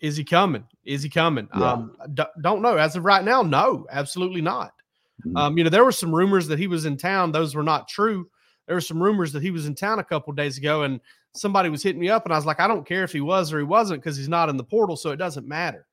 is, 0.00 0.16
he 0.16 0.24
coming? 0.24 0.64
Is 0.84 1.02
he 1.02 1.08
coming? 1.08 1.48
Yeah. 1.56 1.72
Um, 1.72 1.96
d- 2.14 2.22
don't 2.40 2.62
know. 2.62 2.76
As 2.76 2.96
of 2.96 3.04
right 3.04 3.24
now, 3.24 3.42
no, 3.42 3.86
absolutely 3.90 4.40
not. 4.40 4.72
Mm-hmm. 5.26 5.36
Um, 5.36 5.58
you 5.58 5.64
know, 5.64 5.70
there 5.70 5.84
were 5.84 5.92
some 5.92 6.14
rumors 6.14 6.46
that 6.48 6.58
he 6.58 6.66
was 6.66 6.86
in 6.86 6.96
town. 6.96 7.32
Those 7.32 7.54
were 7.54 7.62
not 7.62 7.88
true. 7.88 8.28
There 8.66 8.76
were 8.76 8.80
some 8.80 9.02
rumors 9.02 9.32
that 9.32 9.42
he 9.42 9.50
was 9.50 9.66
in 9.66 9.74
town 9.74 9.98
a 9.98 10.04
couple 10.04 10.32
days 10.32 10.56
ago, 10.56 10.84
and 10.84 11.00
somebody 11.34 11.68
was 11.68 11.82
hitting 11.82 12.00
me 12.00 12.08
up, 12.08 12.24
and 12.24 12.32
I 12.32 12.36
was 12.36 12.46
like, 12.46 12.60
I 12.60 12.68
don't 12.68 12.86
care 12.86 13.04
if 13.04 13.12
he 13.12 13.20
was 13.20 13.52
or 13.52 13.58
he 13.58 13.64
wasn't 13.64 14.02
because 14.02 14.16
he's 14.16 14.28
not 14.28 14.48
in 14.48 14.56
the 14.56 14.64
portal, 14.64 14.96
so 14.96 15.10
it 15.10 15.16
doesn't 15.16 15.46
matter. 15.46 15.86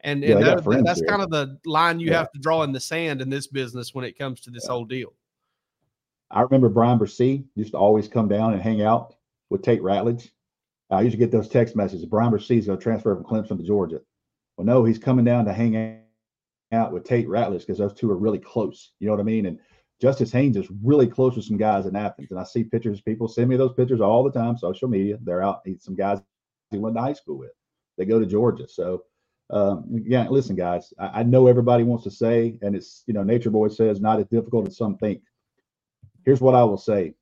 And, 0.00 0.22
yeah, 0.22 0.36
and 0.36 0.44
that, 0.44 0.84
that's 0.84 1.00
here. 1.00 1.08
kind 1.08 1.22
of 1.22 1.30
the 1.30 1.58
line 1.64 2.00
you 2.00 2.10
yeah. 2.10 2.18
have 2.18 2.32
to 2.32 2.38
draw 2.40 2.62
in 2.64 2.72
the 2.72 2.80
sand 2.80 3.20
in 3.20 3.30
this 3.30 3.46
business 3.46 3.94
when 3.94 4.04
it 4.04 4.18
comes 4.18 4.40
to 4.40 4.50
this 4.50 4.66
whole 4.66 4.84
deal. 4.84 5.12
I 6.30 6.40
remember 6.40 6.68
Bryan 6.68 6.98
Bresee 6.98 7.44
used 7.54 7.72
to 7.72 7.78
always 7.78 8.08
come 8.08 8.26
down 8.26 8.54
and 8.54 8.62
hang 8.62 8.82
out 8.82 9.14
with 9.50 9.62
Tate 9.62 9.82
Ratledge. 9.82 10.30
I 10.92 11.08
to 11.08 11.16
get 11.16 11.30
those 11.30 11.48
text 11.48 11.74
messages. 11.74 12.04
Bryan 12.04 12.34
is 12.34 12.48
going 12.48 12.78
to 12.78 12.82
transfer 12.82 13.14
from 13.14 13.24
Clemson 13.24 13.56
to 13.58 13.64
Georgia. 13.64 14.00
Well, 14.56 14.66
no, 14.66 14.84
he's 14.84 14.98
coming 14.98 15.24
down 15.24 15.46
to 15.46 15.52
hang 15.52 16.02
out 16.72 16.92
with 16.92 17.04
Tate 17.04 17.28
Ratliff 17.28 17.60
because 17.60 17.78
those 17.78 17.94
two 17.94 18.10
are 18.10 18.16
really 18.16 18.38
close. 18.38 18.92
You 18.98 19.06
know 19.06 19.14
what 19.14 19.20
I 19.20 19.24
mean? 19.24 19.46
And 19.46 19.58
Justice 20.00 20.32
Haynes 20.32 20.56
is 20.56 20.68
really 20.82 21.06
close 21.06 21.36
with 21.36 21.44
some 21.44 21.56
guys 21.56 21.86
in 21.86 21.96
Athens. 21.96 22.30
And 22.30 22.40
I 22.40 22.44
see 22.44 22.64
pictures, 22.64 23.00
people 23.00 23.28
send 23.28 23.48
me 23.48 23.56
those 23.56 23.74
pictures 23.74 24.00
all 24.00 24.22
the 24.22 24.30
time, 24.30 24.58
social 24.58 24.88
media. 24.88 25.18
They're 25.22 25.42
out, 25.42 25.60
he's 25.64 25.84
some 25.84 25.94
guys 25.94 26.20
he 26.70 26.78
went 26.78 26.96
to 26.96 27.02
high 27.02 27.12
school 27.12 27.38
with. 27.38 27.52
They 27.96 28.04
go 28.04 28.18
to 28.18 28.26
Georgia. 28.26 28.68
So 28.68 29.04
um, 29.50 29.84
yeah, 30.06 30.26
listen, 30.28 30.56
guys, 30.56 30.92
I, 30.98 31.20
I, 31.20 31.22
know 31.24 31.46
everybody 31.46 31.84
wants 31.84 32.04
to 32.04 32.10
say, 32.10 32.58
and 32.62 32.74
it's, 32.74 33.04
you 33.06 33.12
know, 33.12 33.22
Nature 33.22 33.50
Boy 33.50 33.68
says 33.68 34.00
not 34.00 34.18
as 34.18 34.26
difficult 34.26 34.66
as 34.66 34.78
some 34.78 34.96
think. 34.96 35.20
Here's 36.24 36.40
what 36.40 36.54
I 36.54 36.64
will 36.64 36.78
say. 36.78 37.14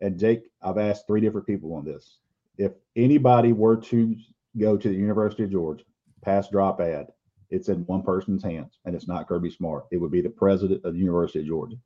And 0.00 0.18
Jake, 0.18 0.44
I've 0.62 0.78
asked 0.78 1.06
three 1.06 1.20
different 1.20 1.46
people 1.46 1.74
on 1.74 1.84
this. 1.84 2.18
If 2.58 2.72
anybody 2.96 3.52
were 3.52 3.76
to 3.76 4.16
go 4.58 4.76
to 4.76 4.88
the 4.88 4.94
University 4.94 5.44
of 5.44 5.50
Georgia, 5.50 5.84
pass 6.22 6.48
drop 6.48 6.80
add, 6.80 7.08
it's 7.50 7.68
in 7.68 7.84
one 7.86 8.02
person's 8.02 8.42
hands, 8.42 8.78
and 8.84 8.94
it's 8.94 9.08
not 9.08 9.28
Kirby 9.28 9.50
Smart. 9.50 9.86
It 9.90 9.98
would 9.98 10.10
be 10.10 10.22
the 10.22 10.30
president 10.30 10.84
of 10.84 10.94
the 10.94 10.98
University 10.98 11.40
of 11.40 11.46
Georgia. 11.46 11.76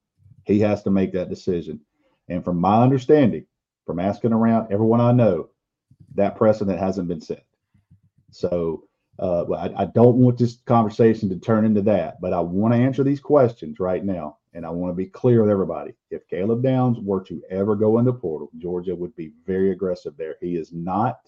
He 0.45 0.61
has 0.61 0.83
to 0.85 0.91
make 0.91 1.13
that 1.13 1.29
decision. 1.29 1.81
And 2.29 2.45
from 2.45 2.61
my 2.61 2.83
understanding, 2.83 3.47
from 3.85 3.99
asking 3.99 4.33
around 4.33 4.73
everyone 4.73 5.01
I 5.01 5.13
know, 5.13 5.51
that 6.15 6.37
precedent 6.37 6.79
hasn't 6.79 7.09
been 7.09 7.21
set. 7.21 7.45
So 8.31 8.85
uh, 9.19 9.45
I, 9.53 9.83
I 9.83 9.85
don't 9.87 10.17
want 10.17 10.39
this 10.39 10.59
conversation 10.67 11.29
to 11.31 11.39
turn 11.39 11.65
into 11.65 11.83
that, 11.83 12.21
but 12.21 12.33
I 12.33 12.41
want 12.41 12.75
to 12.75 12.81
answer 12.81 13.03
these 13.03 13.21
questions 13.21 13.81
right 13.81 14.05
now. 14.05 14.39
And 14.57 14.65
I 14.65 14.71
want 14.71 14.91
to 14.91 14.97
be 14.97 15.05
clear 15.05 15.43
with 15.43 15.51
everybody. 15.51 15.93
If 16.11 16.27
Caleb 16.29 16.63
Downs 16.63 16.99
were 16.99 17.23
to 17.25 17.43
ever 17.51 17.77
go 17.77 17.99
into 17.99 18.15
portal, 18.15 18.51
Georgia 18.57 18.97
would 18.97 19.15
be 19.15 19.33
very 19.47 19.71
aggressive 19.71 20.17
there. 20.17 20.37
He 20.41 20.57
is 20.57 20.73
not 20.73 21.19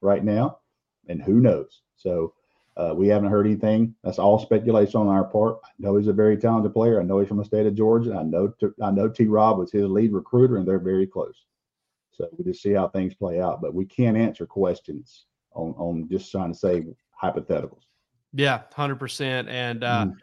right 0.00 0.24
now, 0.24 0.60
and 1.06 1.20
who 1.20 1.34
knows? 1.34 1.82
So 1.96 2.32
uh, 2.78 2.94
we 2.96 3.06
haven't 3.06 3.28
heard 3.28 3.46
anything. 3.46 3.94
That's 4.02 4.18
all 4.18 4.38
speculation 4.38 5.02
on 5.02 5.08
our 5.08 5.24
part. 5.24 5.58
I 5.66 5.68
know 5.78 5.96
he's 5.96 6.08
a 6.08 6.14
very 6.14 6.38
talented 6.38 6.72
player. 6.72 6.98
I 6.98 7.04
know 7.04 7.18
he's 7.18 7.28
from 7.28 7.36
the 7.36 7.44
state 7.44 7.66
of 7.66 7.74
Georgia. 7.74 8.14
I 8.14 8.22
know 8.22 8.48
t- 8.58 8.68
I 8.82 8.90
know 8.90 9.10
T. 9.10 9.26
Rob 9.26 9.58
was 9.58 9.70
his 9.70 9.84
lead 9.84 10.14
recruiter, 10.14 10.56
and 10.56 10.66
they're 10.66 10.78
very 10.78 11.06
close. 11.06 11.44
So 12.12 12.26
we 12.38 12.44
just 12.44 12.62
see 12.62 12.72
how 12.72 12.88
things 12.88 13.12
play 13.12 13.38
out. 13.38 13.60
But 13.60 13.74
we 13.74 13.84
can't 13.84 14.16
answer 14.16 14.46
questions 14.46 15.26
on 15.52 15.74
on 15.76 16.08
just 16.08 16.32
trying 16.32 16.54
to 16.54 16.58
say 16.58 16.86
hypotheticals. 17.22 17.82
Yeah, 18.32 18.62
hundred 18.74 18.96
percent. 18.96 19.48
And 19.50 19.84
uh, 19.84 20.06
mm. 20.06 20.16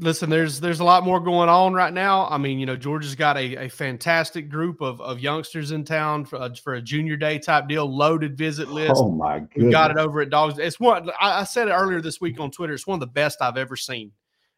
Listen, 0.00 0.30
there's 0.30 0.60
there's 0.60 0.80
a 0.80 0.84
lot 0.84 1.04
more 1.04 1.20
going 1.20 1.48
on 1.48 1.72
right 1.72 1.92
now. 1.92 2.26
I 2.28 2.38
mean, 2.38 2.58
you 2.58 2.66
know, 2.66 2.76
Georgia's 2.76 3.14
got 3.14 3.36
a, 3.36 3.64
a 3.64 3.68
fantastic 3.68 4.48
group 4.48 4.80
of, 4.80 5.00
of 5.00 5.20
youngsters 5.20 5.70
in 5.70 5.84
town 5.84 6.24
for, 6.24 6.36
uh, 6.36 6.54
for 6.54 6.74
a 6.74 6.82
junior 6.82 7.16
day 7.16 7.38
type 7.38 7.68
deal, 7.68 7.86
loaded 7.86 8.36
visit 8.36 8.68
list. 8.68 8.94
Oh 8.96 9.10
my 9.10 9.40
god, 9.40 9.48
we 9.56 9.70
got 9.70 9.90
it 9.90 9.98
over 9.98 10.20
at 10.20 10.30
Dogs. 10.30 10.58
It's 10.58 10.80
one 10.80 11.10
I, 11.20 11.40
I, 11.40 11.44
said 11.44 11.68
it 11.68 11.72
earlier 11.72 12.00
this 12.00 12.20
week 12.20 12.40
on 12.40 12.50
Twitter. 12.50 12.72
It's 12.72 12.86
one 12.86 12.96
of 12.96 13.00
the 13.00 13.06
best 13.06 13.42
I've 13.42 13.58
ever 13.58 13.76
seen. 13.76 14.12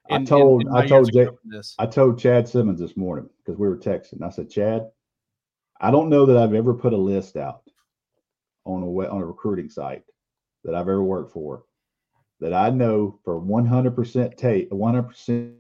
In, 0.09 0.23
I 0.23 0.25
told 0.25 0.63
in, 0.63 0.69
in 0.69 0.75
I 0.75 0.87
told 0.87 1.13
Jay, 1.13 1.29
I 1.79 1.87
told 1.87 2.19
Chad 2.19 2.49
Simmons 2.49 2.81
this 2.81 2.97
morning 2.97 3.29
because 3.39 3.59
we 3.59 3.69
were 3.69 3.77
texting. 3.77 4.23
I 4.23 4.31
said, 4.31 4.51
Chad, 4.51 4.89
I 5.81 5.91
don't 5.91 6.09
know 6.09 6.27
that 6.27 6.37
I've 6.37 6.55
ever 6.55 6.75
put 6.75 6.93
a 6.93 6.99
list 6.99 7.37
out 7.37 7.63
on 8.65 8.83
a 8.83 8.87
on 8.87 9.21
a 9.21 9.27
recruiting 9.27 9.69
site 9.69 10.05
that 10.65 10.75
I've 10.75 10.83
ever 10.83 11.03
worked 11.03 11.33
for 11.33 11.65
that 12.43 12.53
I 12.53 12.71
know 12.71 13.19
for 13.25 13.41
100% 13.41 14.37
take 14.37 14.71
100% 14.71 15.55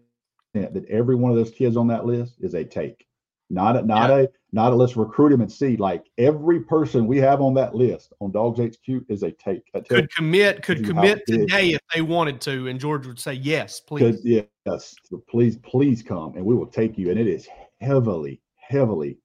that 0.54 0.84
every 0.90 1.14
one 1.14 1.30
of 1.30 1.36
those 1.36 1.52
kids 1.52 1.76
on 1.76 1.86
that 1.86 2.04
list 2.04 2.34
is 2.40 2.54
a 2.54 2.64
take. 2.64 3.06
Not 3.50 3.76
a, 3.76 3.82
not 3.82 4.10
yeah. 4.10 4.16
a 4.16 4.28
not 4.54 4.72
a 4.72 4.74
let's 4.74 4.96
recruit 4.96 5.32
him 5.32 5.42
and 5.42 5.52
see. 5.52 5.76
Like 5.76 6.06
every 6.18 6.60
person 6.60 7.06
we 7.06 7.18
have 7.18 7.40
on 7.40 7.54
that 7.54 7.74
list 7.74 8.12
on 8.20 8.32
Dogs 8.32 8.58
HQ 8.58 9.04
is 9.08 9.22
a 9.22 9.30
take. 9.30 9.62
Could 9.88 10.10
commit, 10.14 10.62
could 10.62 10.84
commit 10.84 11.22
today 11.26 11.70
if 11.70 11.80
they 11.94 12.00
wanted 12.00 12.40
to, 12.42 12.68
and 12.68 12.80
George 12.80 13.06
would 13.06 13.20
say 13.20 13.34
yes, 13.34 13.80
please. 13.80 14.20
Yes, 14.24 14.94
please, 15.28 15.58
please 15.58 16.02
come, 16.02 16.34
and 16.34 16.44
we 16.44 16.54
will 16.54 16.66
take 16.66 16.96
you. 16.96 17.10
And 17.10 17.20
it 17.20 17.26
is 17.26 17.46
heavily, 17.80 18.40
heavily. 18.56 19.18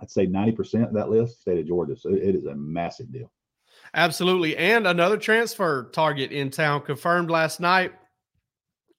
I'd 0.00 0.10
say 0.10 0.26
ninety 0.26 0.52
percent 0.52 0.84
of 0.84 0.94
that 0.94 1.10
list 1.10 1.40
state 1.40 1.58
of 1.58 1.66
Georgia. 1.66 1.96
So 1.96 2.10
it 2.10 2.34
is 2.36 2.44
a 2.44 2.54
massive 2.54 3.12
deal. 3.12 3.30
Absolutely. 3.94 4.56
And 4.56 4.86
another 4.86 5.16
transfer 5.16 5.90
target 5.92 6.32
in 6.32 6.50
town 6.50 6.82
confirmed 6.82 7.30
last 7.30 7.60
night. 7.60 7.92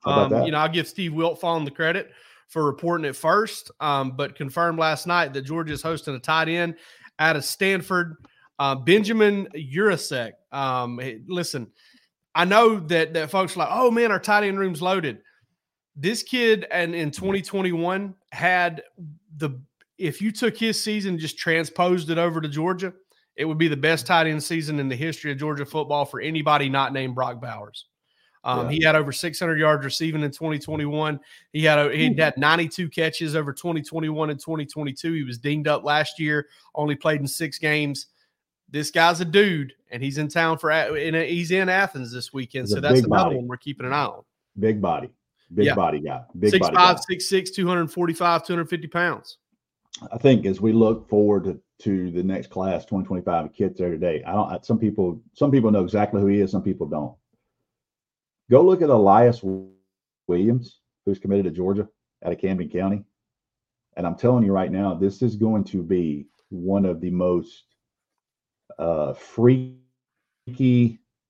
Um, 0.05 0.45
you 0.45 0.51
know, 0.51 0.59
I'll 0.59 0.69
give 0.69 0.87
Steve 0.87 1.11
Wiltfong 1.11 1.65
the 1.65 1.71
credit 1.71 2.11
for 2.47 2.65
reporting 2.65 3.05
it 3.05 3.15
first, 3.15 3.69
um, 3.79 4.11
but 4.11 4.35
confirmed 4.35 4.79
last 4.79 5.05
night 5.05 5.33
that 5.33 5.41
Georgia 5.41 5.73
is 5.73 5.81
hosting 5.81 6.15
a 6.15 6.19
tight 6.19 6.49
end 6.49 6.75
out 7.19 7.35
of 7.35 7.45
Stanford. 7.45 8.15
Uh, 8.57 8.75
Benjamin 8.75 9.47
Yurosek. 9.55 10.31
Um, 10.51 10.99
listen, 11.27 11.67
I 12.35 12.45
know 12.45 12.79
that 12.79 13.13
that 13.13 13.29
folks 13.29 13.55
are 13.55 13.59
like, 13.59 13.69
oh 13.71 13.91
man, 13.91 14.11
our 14.11 14.19
tight 14.19 14.43
end 14.43 14.59
room's 14.59 14.81
loaded. 14.81 15.19
This 15.95 16.23
kid 16.23 16.65
and 16.71 16.95
in 16.95 17.11
2021 17.11 18.15
had 18.31 18.83
the 19.37 19.61
if 19.97 20.21
you 20.21 20.31
took 20.31 20.57
his 20.57 20.81
season 20.81 21.19
just 21.19 21.37
transposed 21.37 22.09
it 22.09 22.17
over 22.17 22.41
to 22.41 22.47
Georgia, 22.47 22.93
it 23.35 23.45
would 23.45 23.57
be 23.57 23.67
the 23.67 23.77
best 23.77 24.05
tight 24.05 24.27
end 24.27 24.43
season 24.43 24.79
in 24.79 24.89
the 24.89 24.95
history 24.95 25.31
of 25.31 25.37
Georgia 25.37 25.65
football 25.65 26.05
for 26.05 26.19
anybody 26.19 26.69
not 26.69 26.93
named 26.93 27.15
Brock 27.15 27.41
Bowers. 27.41 27.85
Um, 28.43 28.65
yeah. 28.65 28.71
He 28.71 28.83
had 28.83 28.95
over 28.95 29.11
600 29.11 29.59
yards 29.59 29.83
receiving 29.83 30.21
in 30.21 30.31
2021. 30.31 31.19
He 31.51 31.63
had 31.63 31.91
he 31.91 32.13
had 32.15 32.37
92 32.37 32.89
catches 32.89 33.35
over 33.35 33.51
2021 33.51 34.29
and 34.29 34.39
2022. 34.39 35.13
He 35.13 35.23
was 35.23 35.37
dinged 35.37 35.67
up 35.67 35.83
last 35.83 36.19
year, 36.19 36.47
only 36.75 36.95
played 36.95 37.21
in 37.21 37.27
six 37.27 37.57
games. 37.57 38.07
This 38.71 38.91
guy's 38.91 39.19
a 39.19 39.25
dude, 39.25 39.73
and 39.91 40.01
he's 40.01 40.19
in 40.19 40.27
town 40.27 40.57
for 40.57 40.71
and 40.71 41.15
he's 41.15 41.51
in 41.51 41.69
Athens 41.69 42.13
this 42.13 42.31
weekend. 42.31 42.67
He's 42.67 42.75
so 42.75 42.79
that's 42.79 42.99
another 42.99 43.09
body. 43.09 43.35
one 43.35 43.47
we're 43.47 43.57
keeping 43.57 43.85
an 43.85 43.93
eye 43.93 44.05
on. 44.05 44.23
Big 44.57 44.81
body, 44.81 45.09
big 45.53 45.65
yeah. 45.65 45.75
body 45.75 45.99
guy, 45.99 46.21
big 46.37 46.51
six 46.51 46.67
body 46.67 46.75
five, 46.75 46.95
guy. 46.97 47.01
six 47.09 47.27
six, 47.27 47.51
245, 47.51 48.45
250 48.45 48.87
pounds. 48.87 49.37
I 50.13 50.17
think 50.17 50.45
as 50.45 50.61
we 50.61 50.71
look 50.71 51.09
forward 51.09 51.45
to, 51.45 51.59
to 51.79 52.11
the 52.11 52.23
next 52.23 52.49
class, 52.49 52.85
2025 52.85 53.53
kids 53.53 53.77
there 53.77 53.91
today, 53.91 54.23
I 54.25 54.33
don't. 54.33 54.65
Some 54.65 54.79
people, 54.79 55.21
some 55.33 55.51
people 55.51 55.71
know 55.71 55.83
exactly 55.83 56.21
who 56.21 56.27
he 56.27 56.41
is. 56.41 56.51
Some 56.51 56.63
people 56.63 56.87
don't. 56.87 57.15
Go 58.51 58.61
look 58.61 58.81
at 58.81 58.89
Elyiss 58.89 59.43
Williams, 60.27 60.79
who's 61.05 61.19
committed 61.19 61.45
to 61.45 61.51
Georgia 61.51 61.87
out 62.25 62.33
of 62.33 62.39
Camden 62.39 62.69
County, 62.69 63.03
and 63.95 64.05
I'm 64.05 64.15
telling 64.15 64.43
you 64.43 64.51
right 64.51 64.71
now, 64.71 64.93
this 64.93 65.21
is 65.21 65.35
going 65.35 65.63
to 65.65 65.83
be 65.83 66.27
one 66.49 66.85
of 66.85 66.99
the 67.01 67.11
most 67.11 67.63
uh, 68.77 69.13
freaky 69.13 69.79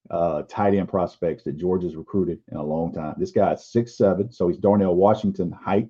uh, 0.10 0.44
tight 0.44 0.74
end 0.74 0.88
prospects 0.88 1.44
that 1.44 1.58
Georgia's 1.58 1.96
recruited 1.96 2.40
in 2.52 2.58
a 2.58 2.64
long 2.64 2.94
time. 2.94 3.16
This 3.18 3.32
guy 3.32 3.54
is 3.54 3.66
six 3.66 3.98
seven, 3.98 4.32
so 4.32 4.48
he's 4.48 4.58
Darnell 4.58 4.96
Washington 4.96 5.52
height 5.52 5.90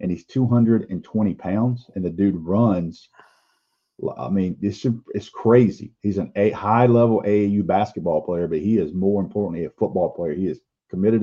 and 0.00 0.10
he's 0.10 0.24
220 0.24 1.34
pounds, 1.34 1.90
and 1.94 2.04
the 2.04 2.10
dude 2.10 2.36
runs. 2.36 3.08
I 4.16 4.28
mean, 4.28 4.56
it's 4.62 4.86
it's 5.08 5.28
crazy. 5.28 5.92
He's 6.02 6.18
an 6.18 6.32
a 6.36 6.50
high 6.50 6.86
level 6.86 7.22
AAU 7.26 7.66
basketball 7.66 8.22
player, 8.22 8.46
but 8.46 8.58
he 8.58 8.78
is 8.78 8.92
more 8.92 9.20
importantly 9.20 9.64
a 9.64 9.70
football 9.70 10.10
player. 10.10 10.34
He 10.34 10.46
is 10.46 10.60
committed 10.88 11.20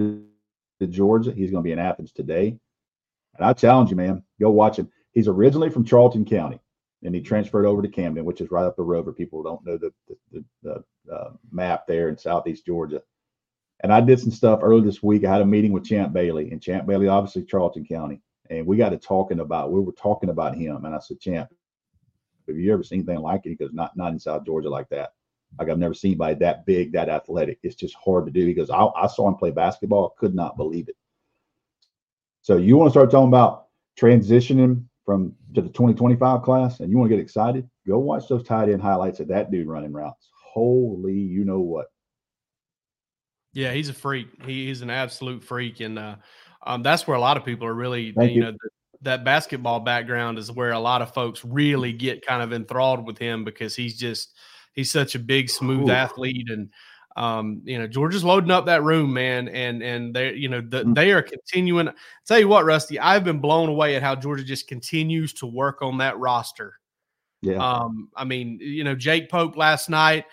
to, 0.80 0.88
Georgia. 0.88 1.32
He's 1.32 1.52
going 1.52 1.64
to 1.64 1.68
be 1.68 1.72
in 1.72 1.80
Athens 1.80 2.12
today, 2.12 2.60
and 3.38 3.46
I 3.46 3.54
challenge 3.54 3.92
you, 3.92 3.96
man, 3.96 4.22
go 4.42 4.50
watch 4.50 4.78
him. 4.78 4.90
He's 5.14 5.30
originally 5.30 5.70
from 5.70 5.86
Charlton 5.86 6.26
County, 6.26 6.60
and 7.02 7.16
he 7.16 7.22
transferred 7.22 7.66
over 7.66 7.82
to 7.82 7.88
Camden, 7.88 8.26
which 8.26 8.42
is 8.42 8.52
right 8.52 8.66
up 8.66 8.76
the 8.76 8.84
road 8.84 9.06
for 9.06 9.14
people 9.14 9.40
who 9.40 9.46
don't 9.46 9.66
know 9.66 9.78
the 9.78 9.94
the, 10.10 10.44
the, 10.64 10.84
the 11.08 11.14
uh, 11.14 11.32
map 11.52 11.88
there 11.88 12.10
in 12.10 12.18
southeast 12.18 12.66
Georgia. 12.66 13.02
And 13.82 13.94
I 13.94 14.02
did 14.02 14.20
some 14.20 14.32
stuff 14.32 14.60
earlier 14.62 14.84
this 14.84 15.02
week. 15.02 15.24
I 15.24 15.32
had 15.32 15.42
a 15.42 15.46
meeting 15.46 15.72
with 15.72 15.86
Champ 15.86 16.12
Bailey, 16.12 16.52
and 16.52 16.62
Champ 16.62 16.86
Bailey, 16.86 17.08
obviously 17.08 17.46
Charlton 17.46 17.86
County, 17.86 18.22
and 18.50 18.68
we 18.68 18.76
got 18.76 18.90
to 18.90 18.98
talking 18.98 19.40
about. 19.40 19.72
We 19.72 19.80
were 19.80 19.94
talking 19.94 20.30
about 20.30 20.58
him, 20.58 20.84
and 20.84 20.94
I 20.94 21.00
said, 21.00 21.22
Champ, 21.22 21.50
have 22.48 22.58
you 22.58 22.74
ever 22.74 22.84
seen 22.84 23.00
anything 23.00 23.22
like 23.22 23.46
it? 23.46 23.50
He 23.50 23.56
goes, 23.56 23.74
not 23.74 23.96
not 23.98 24.14
in 24.14 24.20
South 24.20 24.46
Georgia 24.46 24.70
like 24.70 24.90
that. 24.90 25.14
Like 25.60 25.70
I've 25.70 25.78
never 25.78 25.94
seen 25.94 26.12
anybody 26.12 26.36
that 26.36 26.66
big, 26.66 26.92
that 26.94 27.10
athletic. 27.10 27.60
It's 27.64 27.76
just 27.76 27.96
hard 27.96 28.26
to 28.26 28.32
do. 28.32 28.46
He 28.46 28.54
goes, 28.54 28.70
I, 28.70 28.86
I 28.86 29.08
saw 29.08 29.28
him 29.28 29.36
play 29.36 29.52
basketball, 29.52 30.16
could 30.18 30.36
not 30.36 30.58
believe 30.58 30.90
it. 30.90 30.98
So 32.42 32.58
you 32.58 32.78
want 32.78 32.88
to 32.88 32.92
start 32.92 33.10
talking 33.10 33.30
about 33.30 33.68
transitioning 34.00 34.84
from 35.06 35.34
to 35.54 35.62
the 35.62 35.70
2025 35.70 36.42
class 36.42 36.80
and 36.80 36.92
you 36.92 36.98
want 36.98 37.10
to 37.10 37.16
get 37.16 37.22
excited, 37.22 37.70
go 37.88 38.00
watch 38.00 38.28
those 38.28 38.44
tight 38.44 38.70
end 38.70 38.82
highlights 38.82 39.20
of 39.20 39.28
that 39.30 39.52
dude 39.52 39.68
running 39.68 39.94
routes. 39.94 40.30
Holy, 40.54 41.14
you 41.14 41.46
know 41.46 41.60
what? 41.60 41.88
Yeah, 43.54 43.72
he's 43.72 43.90
a 43.90 43.94
freak. 43.94 44.28
He, 44.46 44.68
he's 44.68 44.82
an 44.82 44.90
absolute 44.90 45.42
freak, 45.42 45.80
and 45.80 45.98
uh, 45.98 46.16
um, 46.66 46.84
that's 46.84 47.08
where 47.08 47.16
a 47.16 47.22
lot 47.22 47.38
of 47.38 47.46
people 47.46 47.66
are 47.66 47.74
really, 47.74 48.12
Thank 48.12 48.32
you 48.32 48.36
you. 48.36 48.42
know, 48.42 48.52
th- 48.52 48.60
that 49.06 49.24
basketball 49.24 49.80
background 49.80 50.38
is 50.38 50.52
where 50.52 50.72
a 50.72 50.80
lot 50.80 51.02
of 51.02 51.14
folks 51.14 51.44
really 51.46 51.94
get 51.94 52.26
kind 52.26 52.44
of 52.44 52.54
enthralled 52.54 53.06
with 53.06 53.18
him 53.18 53.44
because 53.44 53.76
he's 53.76 53.98
just 53.98 54.34
he's 54.74 54.92
such 54.92 55.16
a 55.16 55.20
big, 55.20 55.50
smooth 55.50 55.90
Ooh. 55.90 55.94
athlete, 55.94 56.50
and 56.50 56.70
um, 57.16 57.62
you 57.64 57.80
know, 57.80 57.88
Georgia's 57.88 58.26
loading 58.26 58.52
up 58.52 58.66
that 58.66 58.84
room, 58.84 59.14
man, 59.14 59.48
and 59.48 59.82
and 59.82 60.14
they, 60.14 60.34
you 60.34 60.50
know, 60.50 60.62
the, 60.62 60.84
Mm. 60.84 60.96
they 60.96 61.12
are 61.14 61.22
continuing. 61.22 61.90
Tell 62.28 62.40
you 62.40 62.48
what, 62.48 62.66
Rusty, 62.66 63.00
I've 63.00 63.24
been 63.24 63.40
blown 63.40 63.70
away 63.70 63.96
at 63.96 64.04
how 64.04 64.16
Georgia 64.16 64.44
just 64.44 64.68
continues 64.68 65.34
to 65.36 65.46
work 65.46 65.82
on 65.82 65.98
that 66.00 66.18
roster. 66.20 66.74
Yeah. 67.42 67.58
Um, 67.58 68.10
I 68.16 68.26
mean, 68.26 68.60
you 68.62 68.84
know, 68.84 68.96
Jake 68.96 69.30
Pope 69.30 69.56
last 69.56 69.90
night 69.90 70.26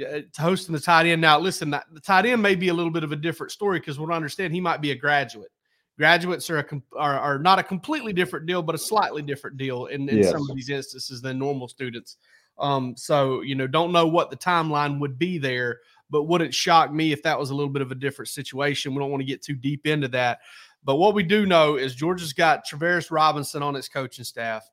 uh, 0.00 0.20
hosting 0.38 0.72
the 0.72 0.80
tight 0.80 1.06
end. 1.06 1.20
Now, 1.20 1.38
listen, 1.38 1.70
the 1.70 2.00
tight 2.00 2.26
end 2.26 2.42
may 2.42 2.54
be 2.54 2.68
a 2.68 2.74
little 2.74 2.92
bit 2.92 3.04
of 3.04 3.12
a 3.12 3.16
different 3.16 3.50
story 3.52 3.80
because 3.80 3.98
what 3.98 4.12
I 4.12 4.16
understand, 4.16 4.54
he 4.54 4.60
might 4.60 4.80
be 4.80 4.92
a 4.92 4.94
graduate. 4.94 5.50
Graduates 6.00 6.48
are 6.48 6.60
a 6.60 6.66
are, 6.96 7.18
are 7.18 7.38
not 7.38 7.58
a 7.58 7.62
completely 7.62 8.14
different 8.14 8.46
deal, 8.46 8.62
but 8.62 8.74
a 8.74 8.78
slightly 8.78 9.20
different 9.20 9.58
deal 9.58 9.84
in, 9.84 10.08
in 10.08 10.24
some 10.24 10.48
of 10.48 10.56
these 10.56 10.70
instances 10.70 11.20
than 11.20 11.38
normal 11.38 11.68
students. 11.68 12.16
Um, 12.58 12.96
so 12.96 13.42
you 13.42 13.54
know, 13.54 13.66
don't 13.66 13.92
know 13.92 14.06
what 14.06 14.30
the 14.30 14.36
timeline 14.38 14.98
would 14.98 15.18
be 15.18 15.36
there, 15.36 15.80
but 16.08 16.22
wouldn't 16.22 16.54
shock 16.54 16.90
me 16.90 17.12
if 17.12 17.22
that 17.24 17.38
was 17.38 17.50
a 17.50 17.54
little 17.54 17.70
bit 17.70 17.82
of 17.82 17.92
a 17.92 17.94
different 17.94 18.30
situation. 18.30 18.94
We 18.94 19.00
don't 19.00 19.10
want 19.10 19.20
to 19.20 19.26
get 19.26 19.42
too 19.42 19.54
deep 19.54 19.86
into 19.86 20.08
that. 20.08 20.38
But 20.84 20.96
what 20.96 21.14
we 21.14 21.22
do 21.22 21.44
know 21.44 21.76
is 21.76 21.94
Georgia's 21.94 22.32
got 22.32 22.66
Travaris 22.66 23.10
Robinson 23.10 23.62
on 23.62 23.76
its 23.76 23.90
coaching 23.90 24.24
staff. 24.24 24.66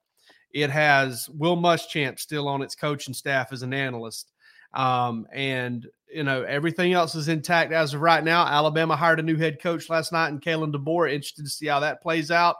It 0.51 0.69
has 0.69 1.27
Will 1.27 1.57
Muschamp 1.57 2.19
still 2.19 2.48
on 2.48 2.62
its 2.62 2.74
coaching 2.74 3.13
staff 3.13 3.51
as 3.51 3.63
an 3.63 3.74
analyst. 3.74 4.31
Um, 4.77 5.27
and 5.34 5.86
you 6.10 6.24
know, 6.24 6.43
everything 6.43 6.93
else 6.93 7.15
is 7.15 7.27
intact 7.27 7.74
as 7.74 7.93
of 7.93 8.01
right 8.01 8.24
now. 8.24 8.46
Alabama 8.46 8.96
hired 8.96 9.19
a 9.19 9.24
new 9.24 9.36
head 9.36 9.62
coach 9.62 9.89
last 9.89 10.13
night 10.13 10.29
and 10.29 10.41
Kalen 10.41 10.74
DeBoer. 10.74 11.12
Interested 11.12 11.43
to 11.43 11.50
see 11.50 11.67
how 11.67 11.81
that 11.81 12.01
plays 12.01 12.31
out. 12.31 12.55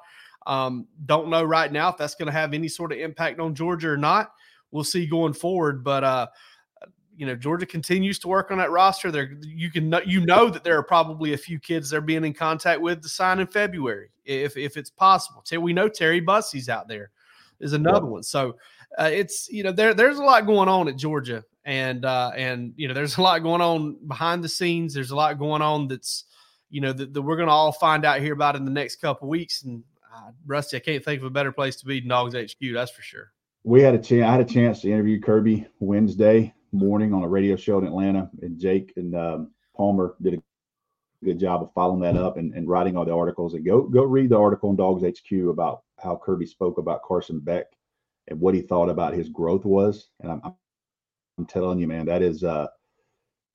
Um, 0.45 0.88
don't 1.05 1.29
know 1.29 1.43
right 1.43 1.71
now 1.71 1.89
if 1.89 1.97
that's 1.97 2.15
going 2.15 2.25
to 2.25 2.31
have 2.33 2.53
any 2.53 2.67
sort 2.67 2.91
of 2.91 2.97
impact 2.97 3.39
on 3.39 3.55
Georgia 3.55 3.89
or 3.89 3.97
not. 3.97 4.31
We'll 4.71 4.83
see 4.83 5.05
going 5.05 5.33
forward. 5.33 5.83
But 5.83 6.03
uh, 6.03 6.27
you 7.15 7.25
know, 7.25 7.36
Georgia 7.36 7.65
continues 7.65 8.19
to 8.19 8.27
work 8.27 8.51
on 8.51 8.57
that 8.57 8.71
roster. 8.71 9.12
There, 9.12 9.38
you 9.41 9.71
can 9.71 9.89
know, 9.89 10.01
you 10.05 10.25
know 10.25 10.50
that 10.50 10.63
there 10.63 10.77
are 10.77 10.83
probably 10.83 11.33
a 11.33 11.38
few 11.38 11.59
kids 11.59 11.89
they're 11.89 12.01
being 12.01 12.25
in 12.25 12.33
contact 12.33 12.81
with 12.81 13.01
to 13.01 13.09
sign 13.09 13.39
in 13.39 13.47
February, 13.47 14.09
if 14.25 14.57
if 14.57 14.75
it's 14.75 14.89
possible. 14.89 15.43
We 15.59 15.74
know 15.74 15.88
Terry 15.88 16.19
Bussey's 16.19 16.69
out 16.69 16.88
there 16.88 17.12
is 17.59 17.74
another 17.74 18.05
one. 18.05 18.24
So 18.24 18.55
uh, 18.97 19.09
it's 19.12 19.50
you 19.50 19.63
know 19.63 19.71
there 19.71 19.93
there's 19.93 20.19
a 20.19 20.24
lot 20.24 20.45
going 20.45 20.69
on 20.69 20.88
at 20.88 20.95
Georgia, 20.95 21.43
and 21.67 22.05
uh, 22.05 22.31
and 22.36 22.74
you 22.77 22.88
know 22.88 22.93
there's 22.93 23.17
a 23.17 23.21
lot 23.21 23.43
going 23.43 23.62
on 23.62 23.97
behind 24.07 24.41
the 24.41 24.50
scenes. 24.50 24.93
There's 24.93 25.12
a 25.12 25.15
lot 25.15 25.38
going 25.38 25.62
on 25.62 25.89
that's 25.89 26.24
you 26.69 26.79
know 26.79 26.93
that, 26.93 27.13
that 27.13 27.21
we're 27.21 27.36
going 27.36 27.50
to 27.50 27.53
all 27.53 27.74
find 27.74 28.05
out 28.05 28.22
here 28.22 28.33
about 28.33 28.55
in 28.55 28.63
the 28.65 28.72
next 28.72 28.96
couple 28.96 29.27
weeks. 29.27 29.63
And 29.63 29.83
uh, 30.15 30.31
Rusty, 30.46 30.77
I 30.77 30.79
can't 30.79 31.03
think 31.03 31.20
of 31.20 31.27
a 31.27 31.29
better 31.29 31.51
place 31.51 31.75
to 31.75 31.85
be 31.85 32.00
than 32.00 32.09
Dogs 32.09 32.33
HQ. 32.33 32.74
That's 32.74 32.92
for 32.92 33.01
sure. 33.01 33.33
we 33.63 33.81
had 33.81 33.94
a 33.94 34.00
chance. 34.00 34.24
I 34.24 34.31
had 34.31 34.39
a 34.39 34.46
chance 34.46 34.79
to 34.81 34.92
interview 34.92 35.20
Kirby 35.20 35.68
Wednesday 35.79 36.53
morning 36.72 37.13
on 37.13 37.24
a 37.24 37.27
radio 37.27 37.57
show 37.57 37.77
in 37.79 37.85
Atlanta, 37.85 38.29
and 38.42 38.57
Jake 38.57 38.94
and 38.96 39.13
um, 39.13 39.51
Palmer 39.75 40.15
did 40.22 40.35
a 40.35 40.42
good 41.25 41.37
job 41.37 41.61
of 41.61 41.74
following 41.74 42.00
that 42.01 42.15
up 42.15 42.37
and, 42.37 42.53
and 42.53 42.70
writing 42.70 42.96
all 42.96 43.03
the 43.03 43.13
articles. 43.13 43.55
And 43.55 43.65
go 43.65 43.81
go 43.81 44.03
read 44.03 44.29
the 44.29 44.39
article 44.39 44.70
on 44.70 44.77
Dogs 44.77 45.03
HQ 45.03 45.50
about 45.50 45.81
how 46.00 46.15
Kirby 46.24 46.46
spoke 46.46 46.77
about 46.77 47.03
Carson 47.03 47.42
Beck 47.42 47.65
and 48.29 48.39
what 48.39 48.55
he 48.55 48.61
thought 48.61 48.87
about 48.87 49.13
his 49.13 49.27
growth 49.27 49.65
was. 49.65 50.07
And 50.22 50.31
I'm 50.31 50.39
I'm 50.46 50.55
telling 51.45 51.79
you, 51.79 51.87
man, 51.87 52.05
that 52.05 52.21
is 52.21 52.43
uh 52.43 52.67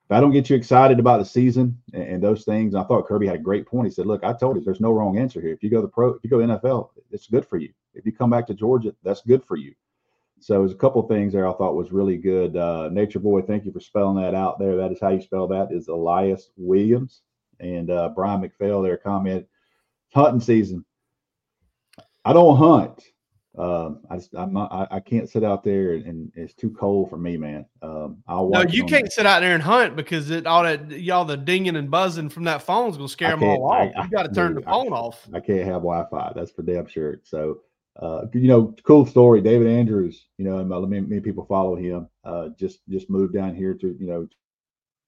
if 0.05 0.11
I 0.11 0.21
don't 0.21 0.33
get 0.33 0.51
you 0.51 0.57
excited 0.57 0.99
about 0.99 1.19
the 1.19 1.25
season 1.25 1.81
and, 1.95 2.03
and 2.03 2.23
those 2.23 2.45
things, 2.45 2.75
I 2.75 2.83
thought 2.85 3.07
Kirby 3.07 3.27
had 3.27 3.37
a 3.37 3.43
great 3.43 3.67
point. 3.67 3.87
He 3.87 3.93
said, 3.93 4.07
"Look, 4.07 4.25
I 4.25 4.33
told 4.33 4.57
you, 4.57 4.63
there's 4.63 4.81
no 4.81 4.93
wrong 4.93 5.19
answer 5.19 5.41
here. 5.41 5.53
If 5.53 5.63
you 5.63 5.71
go 5.71 5.81
the 5.81 5.89
pro, 5.89 6.11
if 6.11 6.25
you 6.25 6.31
go 6.31 6.39
NFL, 6.39 6.91
it's 7.11 7.29
good 7.29 7.47
for 7.47 7.57
you. 7.57 7.73
If 7.95 8.05
you 8.05 8.13
come 8.13 8.31
back 8.31 8.47
to 8.49 8.55
Georgia, 8.55 8.95
that's 9.03 9.23
good 9.23 9.45
for 9.45 9.57
you." 9.57 9.75
So 10.41 10.59
there's 10.59 10.73
a 10.73 10.77
couple 10.77 11.01
things 11.07 11.33
there 11.33 11.47
I 11.47 11.53
thought 11.53 11.77
was 11.77 11.93
really 11.93 12.17
good. 12.17 12.57
Uh, 12.57 12.89
Nature 12.91 13.21
Boy, 13.21 13.43
thank 13.43 13.65
you 13.65 13.71
for 13.71 13.79
spelling 13.79 14.21
that 14.23 14.35
out 14.35 14.59
there. 14.59 14.77
That 14.77 14.91
is 14.91 14.99
how 15.01 15.11
you 15.11 15.21
spell 15.21 15.47
that. 15.49 15.71
Is 15.71 15.87
Elyiss 15.87 16.49
Williams 16.57 17.23
and 17.61 17.91
uh, 17.91 18.09
Brian 18.09 18.43
McPhail 18.43 18.83
there 18.83 18.97
comment 18.97 19.47
hunting 20.13 20.41
season. 20.41 20.85
I 22.25 22.33
don't 22.33 22.57
hunt. 22.57 23.05
Um, 23.59 24.01
I 24.09 24.17
just 24.17 24.35
I'm 24.35 24.55
not, 24.55 24.73
I, 24.73 24.97
I 24.97 25.01
can't 25.01 25.29
sit 25.29 25.45
out 25.45 25.63
there 25.63 25.93
and, 25.93 26.07
and 26.07 26.33
it's 26.35 26.55
too 26.55 26.71
cold 26.71 27.11
for 27.11 27.19
me, 27.19 27.37
man. 27.37 27.67
Um, 27.83 28.23
I'll 28.27 28.49
No, 28.49 28.63
you 28.63 28.85
can't 28.85 29.13
sit 29.13 29.27
out 29.27 29.41
there 29.41 29.53
and 29.55 29.63
hunt 29.63 29.95
because 29.95 30.31
it 30.31 30.47
all 30.47 30.63
that 30.63 30.91
y'all 30.91 31.27
the 31.27 31.37
dinging 31.37 31.77
and 31.77 31.91
buzzing 31.91 32.31
from 32.31 32.45
that 32.45 32.63
phone's 32.63 32.97
gonna 32.97 33.09
scare 33.11 33.37
them 33.37 33.43
all 33.45 33.71
off. 33.71 33.93
I- 33.95 34.05
you 34.05 34.11
got 34.11 34.23
to 34.23 34.31
I- 34.31 34.33
turn 34.33 34.55
the 34.55 34.61
dude, 34.61 34.69
I- 34.69 34.73
phone 34.73 34.93
off. 34.95 35.29
I 35.35 35.41
can't 35.41 35.65
have 35.67 35.83
Wi-Fi. 35.83 36.33
That's 36.35 36.51
for 36.51 36.63
damn 36.63 36.87
sure. 36.87 37.21
So, 37.25 37.61
uh, 38.01 38.23
you 38.33 38.49
know, 38.49 38.75
cool 38.85 39.05
story. 39.05 39.43
David 39.43 39.67
Andrews, 39.67 40.29
you 40.39 40.47
know, 40.47 40.57
and 40.59 40.69
many, 40.89 41.03
many 41.03 41.21
people 41.21 41.45
follow 41.45 41.77
him. 41.77 42.09
Uh, 42.25 42.49
just 42.59 42.81
just 42.89 43.11
moved 43.11 43.35
down 43.35 43.55
here 43.55 43.75
to 43.75 43.97
you 44.01 44.07
know 44.07 44.27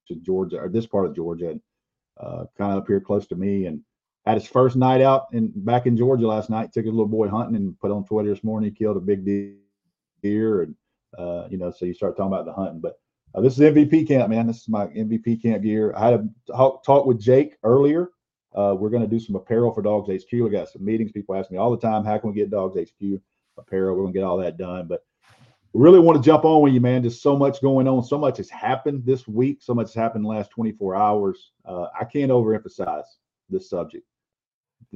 to 0.08 0.14
Georgia 0.16 0.58
or 0.58 0.68
this 0.68 0.84
part 0.86 1.06
of 1.06 1.16
Georgia, 1.16 1.52
and, 1.52 1.60
uh, 2.20 2.44
kind 2.58 2.72
of 2.72 2.78
up 2.82 2.86
here 2.86 3.00
close 3.00 3.26
to 3.28 3.36
me, 3.36 3.64
and 3.64 3.80
had 4.26 4.38
his 4.38 4.46
first 4.46 4.76
night 4.76 5.00
out 5.00 5.26
and 5.32 5.52
back 5.64 5.86
in 5.86 5.96
Georgia 5.96 6.26
last 6.26 6.50
night. 6.50 6.72
Took 6.72 6.84
his 6.86 6.94
little 6.94 7.06
boy 7.06 7.28
hunting 7.28 7.56
and 7.56 7.78
put 7.78 7.90
on 7.90 8.04
Twitter 8.04 8.30
this 8.30 8.44
morning. 8.44 8.70
He 8.70 8.76
killed 8.76 8.96
a 8.96 9.00
big 9.00 9.24
deer, 10.22 10.62
and 10.62 10.74
uh, 11.18 11.46
you 11.50 11.58
know, 11.58 11.70
so 11.70 11.84
you 11.84 11.94
start 11.94 12.16
talking 12.16 12.32
about 12.32 12.46
the 12.46 12.52
hunting, 12.52 12.80
but. 12.80 12.98
Uh, 13.34 13.40
this 13.40 13.54
is 13.54 13.58
MVP 13.58 14.06
camp, 14.06 14.30
man. 14.30 14.46
This 14.46 14.58
is 14.58 14.68
my 14.68 14.86
MVP 14.86 15.42
camp 15.42 15.64
gear. 15.64 15.92
I 15.96 16.10
had 16.10 16.14
a 16.14 16.70
talk, 16.84 17.04
with 17.04 17.20
Jake 17.20 17.56
earlier. 17.64 18.10
Uh, 18.54 18.76
we're 18.78 18.90
going 18.90 19.02
to 19.02 19.08
do 19.08 19.18
some 19.18 19.34
apparel 19.34 19.72
for 19.72 19.82
Dogs 19.82 20.08
HQ. 20.08 20.30
We 20.32 20.48
got 20.50 20.68
some 20.68 20.84
meetings. 20.84 21.10
People 21.10 21.34
ask 21.34 21.50
me 21.50 21.58
all 21.58 21.72
the 21.72 21.76
time, 21.76 22.04
how 22.04 22.16
can 22.18 22.30
we 22.30 22.36
get 22.36 22.50
Dogs 22.50 22.78
HQ 22.78 23.20
apparel? 23.58 23.96
We're 23.96 24.02
going 24.02 24.12
to 24.12 24.18
get 24.20 24.24
all 24.24 24.36
that 24.38 24.56
done. 24.56 24.86
But 24.86 25.04
we 25.72 25.82
really 25.82 25.98
want 25.98 26.16
to 26.16 26.24
jump 26.24 26.44
on 26.44 26.62
with 26.62 26.72
you, 26.72 26.80
man. 26.80 27.02
There's 27.02 27.20
so 27.20 27.36
much 27.36 27.60
going 27.60 27.88
on. 27.88 28.04
So 28.04 28.16
much 28.16 28.36
has 28.36 28.48
happened 28.48 29.04
this 29.04 29.26
week. 29.26 29.58
So 29.60 29.74
much 29.74 29.88
has 29.88 29.94
happened 29.94 30.24
in 30.24 30.30
the 30.30 30.36
last 30.36 30.50
24 30.50 30.94
hours. 30.94 31.50
Uh, 31.64 31.86
I 31.98 32.04
can't 32.04 32.30
overemphasize 32.30 33.02
this 33.50 33.68
subject. 33.68 34.06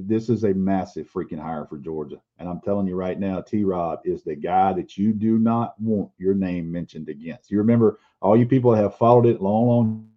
This 0.06 0.28
is 0.28 0.44
a 0.44 0.54
massive 0.54 1.10
freaking 1.10 1.40
hire 1.42 1.66
for 1.66 1.76
Georgia. 1.78 2.20
And 2.38 2.48
I'm 2.48 2.60
telling 2.60 2.86
you 2.86 2.94
right 2.94 3.18
now, 3.18 3.40
T 3.40 3.64
Rob 3.64 4.00
is 4.04 4.22
the 4.22 4.36
guy 4.36 4.72
that 4.74 4.96
you 4.96 5.12
do 5.12 5.38
not 5.38 5.74
want 5.80 6.10
your 6.18 6.34
name 6.34 6.70
mentioned 6.70 7.08
against. 7.08 7.50
You 7.50 7.58
remember 7.58 7.98
all 8.20 8.36
you 8.36 8.46
people 8.46 8.70
that 8.70 8.82
have 8.82 8.96
followed 8.96 9.26
it 9.26 9.42
long, 9.42 9.66
long 9.66 10.08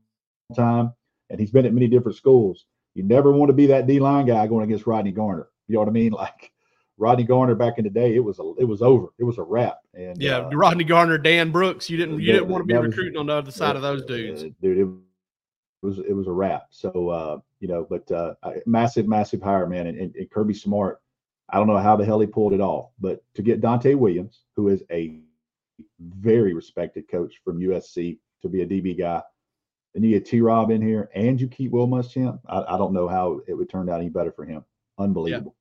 time, 0.56 0.94
and 1.30 1.40
he's 1.40 1.52
been 1.52 1.66
at 1.66 1.74
many 1.74 1.88
different 1.88 2.18
schools. 2.18 2.66
You 2.94 3.04
never 3.04 3.32
want 3.32 3.50
to 3.50 3.54
be 3.54 3.66
that 3.68 3.88
D 3.88 4.00
line 4.00 4.26
guy 4.26 4.46
going 4.48 4.66
against 4.66 4.86
Rodney 4.86 5.12
Garner. 5.12 5.48
You 5.68 5.74
know 5.76 5.80
what 5.80 5.90
I 5.90 5.92
mean? 5.92 6.12
Like 6.22 6.52
Rodney 6.98 7.24
Garner 7.24 7.56
back 7.56 7.80
in 7.80 7.84
the 7.84 7.90
day, 7.90 8.16
it 8.16 8.20
was 8.24 8.38
a 8.38 8.54
it 8.60 8.66
was 8.66 8.84
over. 8.84 9.08
It 9.18 9.24
was 9.24 9.40
a 9.40 9.44
wrap. 9.44 9.80
And 9.96 10.22
Yeah, 10.22 10.40
uh, 10.40 10.50
Rodney 10.52 10.84
Garner, 10.84 11.18
Dan 11.18 11.50
Brooks. 11.52 11.90
You 11.90 11.98
didn't 11.98 12.20
you 12.20 12.34
didn't 12.34 12.50
want 12.50 12.62
to 12.62 12.66
be 12.68 12.74
that 12.74 12.82
was- 12.82 12.90
recruiting 12.90 13.18
on 13.18 13.26
the 13.26 13.34
other 13.34 13.50
side 13.50 13.76
of 13.76 13.82
those 13.82 14.06
dudes. 14.06 14.44
dude. 14.62 14.78
It 14.78 14.88
was 15.82 15.98
it 15.98 16.14
was 16.14 16.28
a 16.28 16.32
wrap. 16.32 16.68
So 16.70 17.10
uh, 17.10 17.40
you 17.62 17.68
know, 17.68 17.88
but 17.90 18.12
uh, 18.12 18.34
massive, 18.66 19.08
massive 19.08 19.42
hire, 19.42 19.68
man. 19.68 19.88
And, 19.88 19.98
and, 19.98 20.16
and 20.16 20.30
Kirby 20.30 20.56
Smart, 20.56 21.00
I 21.50 21.58
don't 21.58 21.68
know 21.68 21.78
how 21.78 21.96
the 21.96 22.04
hell 22.04 22.20
he 22.20 22.28
pulled 22.28 22.54
it 22.54 22.60
off, 22.60 22.90
but 23.00 23.24
to 23.36 23.42
get 23.42 23.62
Donte 23.62 23.96
Williams, 23.96 24.42
who 24.56 24.68
is 24.68 24.84
a 24.92 25.20
very 26.00 26.54
respected 26.54 27.10
coach 27.10 27.36
from 27.46 27.60
USC, 27.60 28.18
to 28.42 28.50
be 28.50 28.64
a 28.64 28.66
DB 28.66 28.98
guy, 28.98 29.22
and 29.94 30.04
you 30.04 30.12
get 30.12 30.26
T 30.26 30.42
Rob 30.42 30.72
in 30.72 30.82
here, 30.82 31.10
and 31.14 31.40
you 31.40 31.48
keep 31.48 31.72
Will 31.72 31.88
Muschamp. 31.88 32.40
I, 32.48 32.64
I 32.64 32.78
don't 32.78 32.94
know 32.94 33.08
how 33.08 33.42
it 33.48 33.54
would 33.54 33.70
turn 33.70 33.90
out 33.90 34.00
any 34.00 34.10
better 34.10 34.32
for 34.32 34.44
him. 34.44 34.66
Unbelievable. 34.98 35.56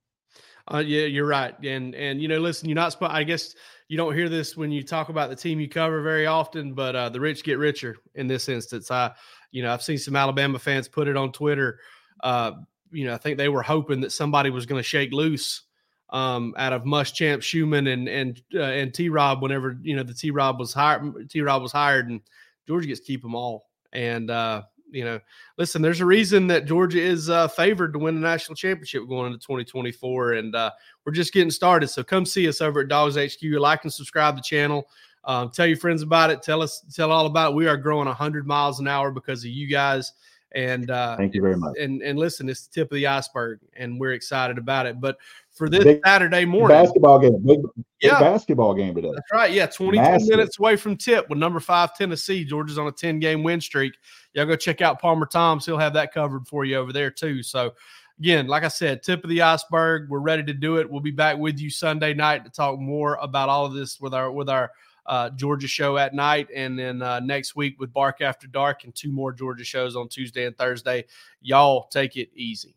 Uh, 0.73 0.79
yeah, 0.79 1.07
you're 1.07 1.27
right. 1.27 1.55
And 1.65 1.95
and 1.95 2.21
you 2.21 2.29
know, 2.29 2.39
listen, 2.39 2.69
you're 2.69 2.77
not. 2.77 2.97
I 3.03 3.25
guess 3.25 3.55
you 3.89 3.97
don't 3.97 4.15
hear 4.15 4.29
this 4.29 4.57
when 4.57 4.71
you 4.71 4.83
talk 4.85 5.09
about 5.09 5.31
the 5.31 5.37
team 5.37 5.59
you 5.59 5.69
cover 5.69 6.01
very 6.01 6.27
often, 6.27 6.75
but 6.75 6.95
uh, 6.95 7.09
the 7.09 7.19
rich 7.19 7.43
get 7.43 7.59
richer 7.59 7.97
in 8.15 8.27
this 8.29 8.49
instance. 8.49 8.91
I, 8.91 9.13
you 9.51 9.63
know, 9.63 9.73
I've 9.73 9.83
seen 9.83 9.99
some 9.99 10.15
Alabama 10.15 10.59
fans 10.59 10.87
put 10.87 11.09
it 11.09 11.17
on 11.17 11.33
Twitter. 11.33 11.81
Uh, 12.23 12.53
you 12.93 13.05
know, 13.05 13.15
I 13.15 13.19
think 13.19 13.37
they 13.37 13.49
were 13.49 13.63
hoping 13.63 14.01
that 14.03 14.13
somebody 14.13 14.51
was 14.51 14.67
going 14.67 14.79
to 14.79 14.87
shake 14.87 15.13
loose 15.13 15.63
um, 16.11 16.55
out 16.57 16.73
of 16.73 16.85
Muschamp, 16.85 17.43
Schumann, 17.43 17.89
and 17.89 18.09
and 18.09 18.43
uh, 18.55 18.61
and 18.63 18.95
T. 18.95 19.09
Rob. 19.09 19.43
Whenever 19.43 19.77
you 19.83 19.97
know 19.97 20.03
the 20.03 20.15
T. 20.15 20.31
Rob 20.31 20.61
was 20.61 20.73
hired, 20.73 21.29
T. 21.29 21.41
Rob 21.41 21.63
was 21.63 21.73
hired, 21.73 22.11
and 22.11 22.21
Georgia 22.67 22.87
gets 22.89 23.01
to 23.01 23.07
keep 23.07 23.23
them 23.23 23.35
all. 23.35 23.67
And 23.93 24.31
uh, 24.31 24.63
you 24.93 25.05
know, 25.05 25.21
listen, 25.59 25.83
there's 25.83 26.01
a 26.01 26.07
reason 26.07 26.47
that 26.49 26.67
Georgia 26.67 27.01
is 27.01 27.31
uh, 27.31 27.49
favored 27.49 27.93
to 27.93 27.99
win 27.99 28.15
the 28.15 28.21
national 28.21 28.57
championship 28.57 29.09
going 29.09 29.27
into 29.27 29.39
2024, 29.39 30.35
and 30.35 30.55
uh, 30.55 30.71
we're 31.05 31.13
just 31.13 31.33
getting 31.33 31.51
started. 31.51 31.89
So 31.89 32.03
come 32.03 32.27
see 32.27 32.49
us 32.49 32.61
over 32.61 32.81
at 32.81 32.89
Dogs 32.89 33.17
HQ. 33.17 33.43
Like 33.43 33.85
and 33.85 33.93
subscribe 33.93 34.37
to 34.37 34.41
the 34.41 34.43
channel. 34.43 34.89
Um, 35.25 35.51
tell 35.51 35.67
your 35.67 35.77
friends 35.77 36.03
about 36.03 36.31
it. 36.31 36.43
Tell 36.43 36.63
us, 36.63 36.83
tell 36.95 37.13
all 37.13 37.27
about 37.27 37.53
it. 37.53 37.57
We 37.57 37.67
are 37.67 37.77
growing 37.77 38.07
100 38.07 38.47
miles 38.47 38.81
an 38.81 38.89
hour 38.89 39.11
because 39.11 39.45
of 39.45 39.51
you 39.51 39.69
guys. 39.69 40.13
And 40.53 40.91
uh, 40.91 41.17
thank 41.17 41.35
you 41.35 41.43
very 41.43 41.57
much. 41.57 41.77
And 41.79 42.03
and 42.03 42.19
listen, 42.19 42.49
it's 42.49 42.67
the 42.67 42.73
tip 42.73 42.91
of 42.91 42.97
the 42.97 43.07
iceberg, 43.07 43.61
and 43.77 44.01
we're 44.01 44.15
excited 44.15 44.59
about 44.59 44.87
it. 44.87 45.01
But 45.01 45.17
for 45.61 45.69
this 45.69 45.85
big, 45.85 46.01
Saturday 46.07 46.47
morning, 46.47 46.75
basketball 46.75 47.19
game, 47.19 47.37
big, 47.45 47.61
big 47.61 47.85
yeah, 48.01 48.19
basketball 48.19 48.73
game 48.73 48.95
today. 48.95 49.11
That's 49.13 49.31
right. 49.31 49.53
Yeah, 49.53 49.67
22 49.67 50.31
minutes 50.31 50.59
away 50.59 50.77
from 50.77 50.97
tip 50.97 51.29
with 51.29 51.39
number 51.39 51.61
five 51.61 51.95
Tennessee. 51.95 52.47
Georgia's 52.47 52.79
on 52.79 52.87
a 52.87 52.93
10 52.93 53.21
game 53.21 53.43
win 53.43 53.61
streak. 53.61 53.93
Y'all 54.33 54.47
go 54.47 54.57
check 54.57 54.81
out 54.81 55.03
Palmer 55.03 55.27
Thomas. 55.27 55.67
He'll 55.67 55.77
have 55.77 55.93
that 55.93 56.15
covered 56.15 56.49
for 56.49 56.65
you 56.65 56.79
over 56.79 56.95
there 56.95 57.11
too. 57.11 57.43
So 57.43 57.75
again, 58.19 58.47
like 58.47 58.65
I 58.65 58.69
said, 58.69 59.03
tip 59.03 59.23
of 59.23 59.29
the 59.29 59.43
iceberg. 59.43 60.09
We're 60.09 60.21
ready 60.21 60.45
to 60.45 60.55
do 60.55 60.79
it. 60.79 60.91
We'll 60.91 61.03
be 61.03 61.11
back 61.11 61.37
with 61.37 61.61
you 61.61 61.69
Sunday 61.69 62.15
night 62.15 62.43
to 62.45 62.51
talk 62.51 62.81
more 62.81 63.19
about 63.21 63.51
all 63.51 63.67
of 63.67 63.75
this 63.75 64.01
with 64.01 64.15
our 64.15 64.33
with 64.33 64.49
our 64.49 64.71
uh, 65.05 65.29
Georgia 65.29 65.69
show 65.69 65.99
at 65.99 66.15
night, 66.15 66.49
and 66.55 66.79
then 66.79 67.03
uh, 67.03 67.21
next 67.21 67.55
week 67.55 67.79
with 67.79 67.93
Bark 67.93 68.23
After 68.23 68.47
Dark, 68.47 68.85
and 68.85 68.95
two 68.95 69.13
more 69.13 69.31
Georgia 69.31 69.65
shows 69.65 69.95
on 69.95 70.09
Tuesday 70.09 70.47
and 70.47 70.57
Thursday. 70.57 71.05
Y'all 71.43 71.89
take 71.89 72.17
it 72.17 72.31
easy. 72.35 72.77